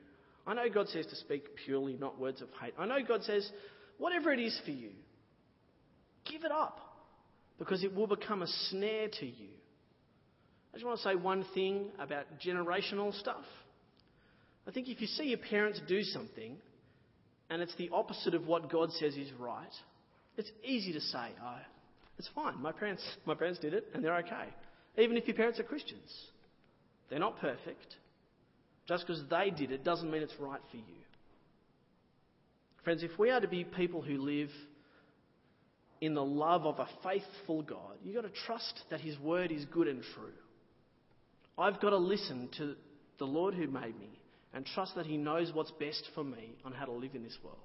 I 0.45 0.53
know 0.53 0.69
God 0.73 0.87
says 0.89 1.05
to 1.07 1.15
speak 1.15 1.43
purely, 1.65 1.97
not 1.99 2.19
words 2.19 2.41
of 2.41 2.49
hate. 2.61 2.73
I 2.79 2.85
know 2.85 2.99
God 3.05 3.23
says, 3.23 3.49
whatever 3.97 4.31
it 4.31 4.39
is 4.39 4.59
for 4.65 4.71
you, 4.71 4.91
give 6.29 6.43
it 6.43 6.51
up 6.51 6.79
because 7.59 7.83
it 7.83 7.93
will 7.93 8.07
become 8.07 8.41
a 8.41 8.47
snare 8.69 9.07
to 9.19 9.25
you. 9.25 9.49
I 10.73 10.77
just 10.77 10.85
want 10.85 10.99
to 10.99 11.03
say 11.03 11.15
one 11.15 11.45
thing 11.53 11.87
about 11.99 12.25
generational 12.45 13.17
stuff. 13.19 13.45
I 14.67 14.71
think 14.71 14.89
if 14.89 15.01
you 15.01 15.07
see 15.07 15.25
your 15.25 15.39
parents 15.39 15.81
do 15.87 16.03
something 16.03 16.57
and 17.49 17.61
it's 17.61 17.75
the 17.77 17.89
opposite 17.91 18.35
of 18.35 18.45
what 18.45 18.69
God 18.69 18.91
says 18.93 19.15
is 19.15 19.31
right, 19.39 19.73
it's 20.35 20.51
easy 20.63 20.93
to 20.93 21.01
say, 21.01 21.29
oh, 21.43 21.57
it's 22.19 22.29
fine. 22.35 22.61
My 22.61 22.71
parents, 22.71 23.03
my 23.25 23.33
parents 23.33 23.59
did 23.59 23.73
it 23.73 23.87
and 23.93 24.03
they're 24.03 24.17
okay. 24.17 24.49
Even 24.97 25.17
if 25.17 25.27
your 25.27 25.35
parents 25.35 25.59
are 25.59 25.63
Christians, 25.63 26.11
they're 27.09 27.19
not 27.19 27.39
perfect. 27.39 27.95
Just 28.87 29.05
because 29.07 29.23
they 29.29 29.49
did 29.49 29.71
it 29.71 29.83
doesn't 29.83 30.09
mean 30.09 30.21
it's 30.21 30.39
right 30.39 30.61
for 30.69 30.77
you. 30.77 30.83
Friends, 32.87 33.03
if 33.03 33.19
we 33.19 33.31
are 33.31 33.41
to 33.41 33.49
be 33.49 33.65
people 33.65 34.01
who 34.01 34.17
live 34.17 34.49
in 35.99 36.13
the 36.13 36.23
love 36.23 36.65
of 36.65 36.79
a 36.79 36.87
faithful 37.03 37.61
God, 37.61 37.97
you've 38.01 38.15
got 38.15 38.21
to 38.21 38.41
trust 38.45 38.79
that 38.89 39.01
His 39.01 39.19
word 39.19 39.51
is 39.51 39.65
good 39.65 39.89
and 39.89 40.01
true. 40.15 40.31
I've 41.57 41.81
got 41.81 41.89
to 41.89 41.97
listen 41.97 42.47
to 42.59 42.75
the 43.19 43.25
Lord 43.25 43.55
who 43.55 43.67
made 43.67 43.99
me 43.99 44.21
and 44.53 44.65
trust 44.65 44.95
that 44.95 45.05
He 45.05 45.17
knows 45.17 45.51
what's 45.53 45.71
best 45.71 46.01
for 46.15 46.23
me 46.23 46.55
on 46.63 46.71
how 46.71 46.85
to 46.85 46.93
live 46.93 47.13
in 47.13 47.23
this 47.23 47.37
world. 47.43 47.57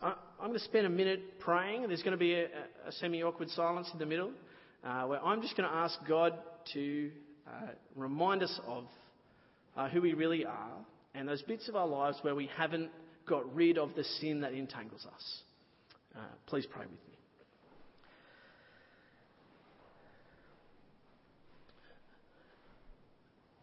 I'm 0.00 0.14
going 0.38 0.52
to 0.52 0.60
spend 0.60 0.86
a 0.86 0.88
minute 0.88 1.40
praying. 1.40 1.88
There's 1.88 2.04
going 2.04 2.12
to 2.12 2.16
be 2.16 2.34
a, 2.34 2.44
a 2.86 2.92
semi 3.00 3.24
awkward 3.24 3.50
silence 3.50 3.90
in 3.92 3.98
the 3.98 4.06
middle. 4.06 4.30
uh, 4.84 5.06
where 5.06 5.20
I'm 5.24 5.42
just 5.42 5.56
going 5.56 5.68
to 5.68 5.74
ask 5.74 5.98
God 6.08 6.34
to 6.74 7.10
uh, 7.48 7.70
remind 7.96 8.44
us 8.44 8.60
of 8.64 8.84
uh, 9.76 9.88
who 9.88 10.02
we 10.02 10.14
really 10.14 10.46
are 10.46 10.76
and 11.16 11.28
those 11.28 11.42
bits 11.42 11.68
of 11.68 11.74
our 11.74 11.88
lives 11.88 12.18
where 12.22 12.36
we 12.36 12.48
haven't 12.56 12.90
got 13.26 13.54
rid 13.54 13.78
of 13.78 13.94
the 13.94 14.04
sin 14.04 14.40
that 14.40 14.52
entangles 14.52 15.06
us. 15.06 15.42
Uh, 16.14 16.20
please 16.46 16.66
pray 16.66 16.82
with 16.82 16.90
me. 16.90 17.12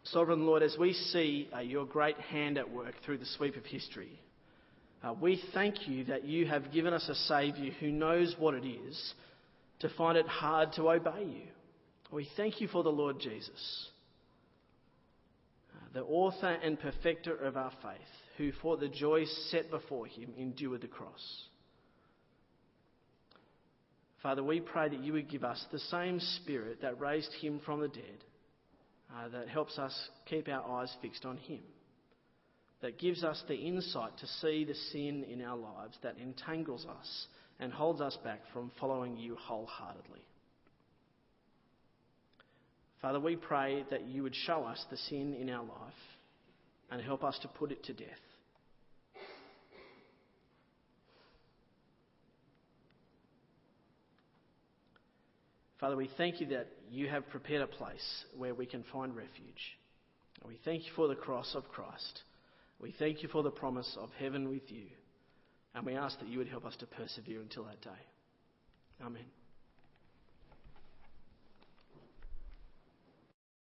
Sovereign 0.04 0.44
Lord, 0.44 0.64
as 0.64 0.76
we 0.76 0.92
see 0.92 1.48
uh, 1.54 1.60
your 1.60 1.86
great 1.86 2.18
hand 2.18 2.58
at 2.58 2.68
work 2.68 2.94
through 3.04 3.18
the 3.18 3.26
sweep 3.26 3.56
of 3.56 3.64
history, 3.64 4.20
uh, 5.04 5.14
we 5.14 5.40
thank 5.54 5.86
you 5.86 6.04
that 6.04 6.24
you 6.24 6.46
have 6.46 6.72
given 6.72 6.92
us 6.92 7.08
a 7.08 7.14
Saviour 7.14 7.72
who 7.78 7.92
knows 7.92 8.34
what 8.36 8.54
it 8.54 8.66
is 8.66 9.14
to 9.78 9.88
find 9.90 10.18
it 10.18 10.26
hard 10.26 10.72
to 10.72 10.90
obey 10.90 11.24
you. 11.24 11.46
We 12.10 12.28
thank 12.36 12.60
you 12.60 12.66
for 12.66 12.82
the 12.82 12.90
Lord 12.90 13.20
Jesus, 13.20 13.88
the 15.92 16.02
author 16.02 16.58
and 16.62 16.78
perfecter 16.78 17.34
of 17.36 17.56
our 17.56 17.72
faith, 17.82 18.00
who 18.36 18.52
for 18.62 18.76
the 18.76 18.88
joy 18.88 19.24
set 19.50 19.70
before 19.70 20.06
him 20.06 20.32
endured 20.36 20.82
the 20.82 20.88
cross. 20.88 21.44
Father, 24.22 24.44
we 24.44 24.60
pray 24.60 24.88
that 24.88 25.00
you 25.00 25.14
would 25.14 25.30
give 25.30 25.44
us 25.44 25.64
the 25.72 25.78
same 25.78 26.20
spirit 26.20 26.82
that 26.82 27.00
raised 27.00 27.32
him 27.40 27.60
from 27.64 27.80
the 27.80 27.88
dead, 27.88 28.24
uh, 29.14 29.28
that 29.28 29.48
helps 29.48 29.78
us 29.78 30.08
keep 30.26 30.48
our 30.48 30.80
eyes 30.80 30.94
fixed 31.02 31.24
on 31.24 31.36
him 31.38 31.60
that 32.80 32.98
gives 32.98 33.24
us 33.24 33.42
the 33.46 33.54
insight 33.54 34.16
to 34.18 34.26
see 34.26 34.64
the 34.64 34.74
sin 34.74 35.24
in 35.24 35.42
our 35.42 35.56
lives 35.56 35.98
that 36.02 36.16
entangles 36.18 36.86
us 36.86 37.26
and 37.58 37.72
holds 37.72 38.00
us 38.00 38.16
back 38.24 38.40
from 38.52 38.70
following 38.80 39.16
you 39.16 39.36
wholeheartedly. 39.36 40.20
Father, 43.02 43.18
we 43.18 43.36
pray 43.36 43.84
that 43.90 44.06
you 44.06 44.22
would 44.22 44.34
show 44.34 44.64
us 44.64 44.84
the 44.90 44.96
sin 44.96 45.34
in 45.34 45.48
our 45.48 45.64
life 45.64 45.92
and 46.90 47.00
help 47.00 47.24
us 47.24 47.38
to 47.42 47.48
put 47.48 47.72
it 47.72 47.82
to 47.84 47.94
death. 47.94 48.08
Father, 55.80 55.96
we 55.96 56.10
thank 56.18 56.42
you 56.42 56.46
that 56.48 56.68
you 56.90 57.08
have 57.08 57.26
prepared 57.30 57.62
a 57.62 57.66
place 57.66 58.24
where 58.36 58.54
we 58.54 58.66
can 58.66 58.84
find 58.92 59.16
refuge. 59.16 59.78
We 60.46 60.58
thank 60.62 60.84
you 60.84 60.92
for 60.94 61.08
the 61.08 61.14
cross 61.14 61.54
of 61.54 61.68
Christ. 61.68 62.20
We 62.78 62.94
thank 62.98 63.22
you 63.22 63.28
for 63.28 63.42
the 63.42 63.50
promise 63.50 63.96
of 63.98 64.10
heaven 64.18 64.48
with 64.50 64.70
you, 64.70 64.86
and 65.74 65.86
we 65.86 65.94
ask 65.94 66.18
that 66.18 66.28
you 66.28 66.38
would 66.38 66.48
help 66.48 66.66
us 66.66 66.76
to 66.80 66.86
persevere 66.86 67.40
until 67.40 67.64
that 67.64 67.80
day. 67.80 67.90
Amen. 69.02 69.24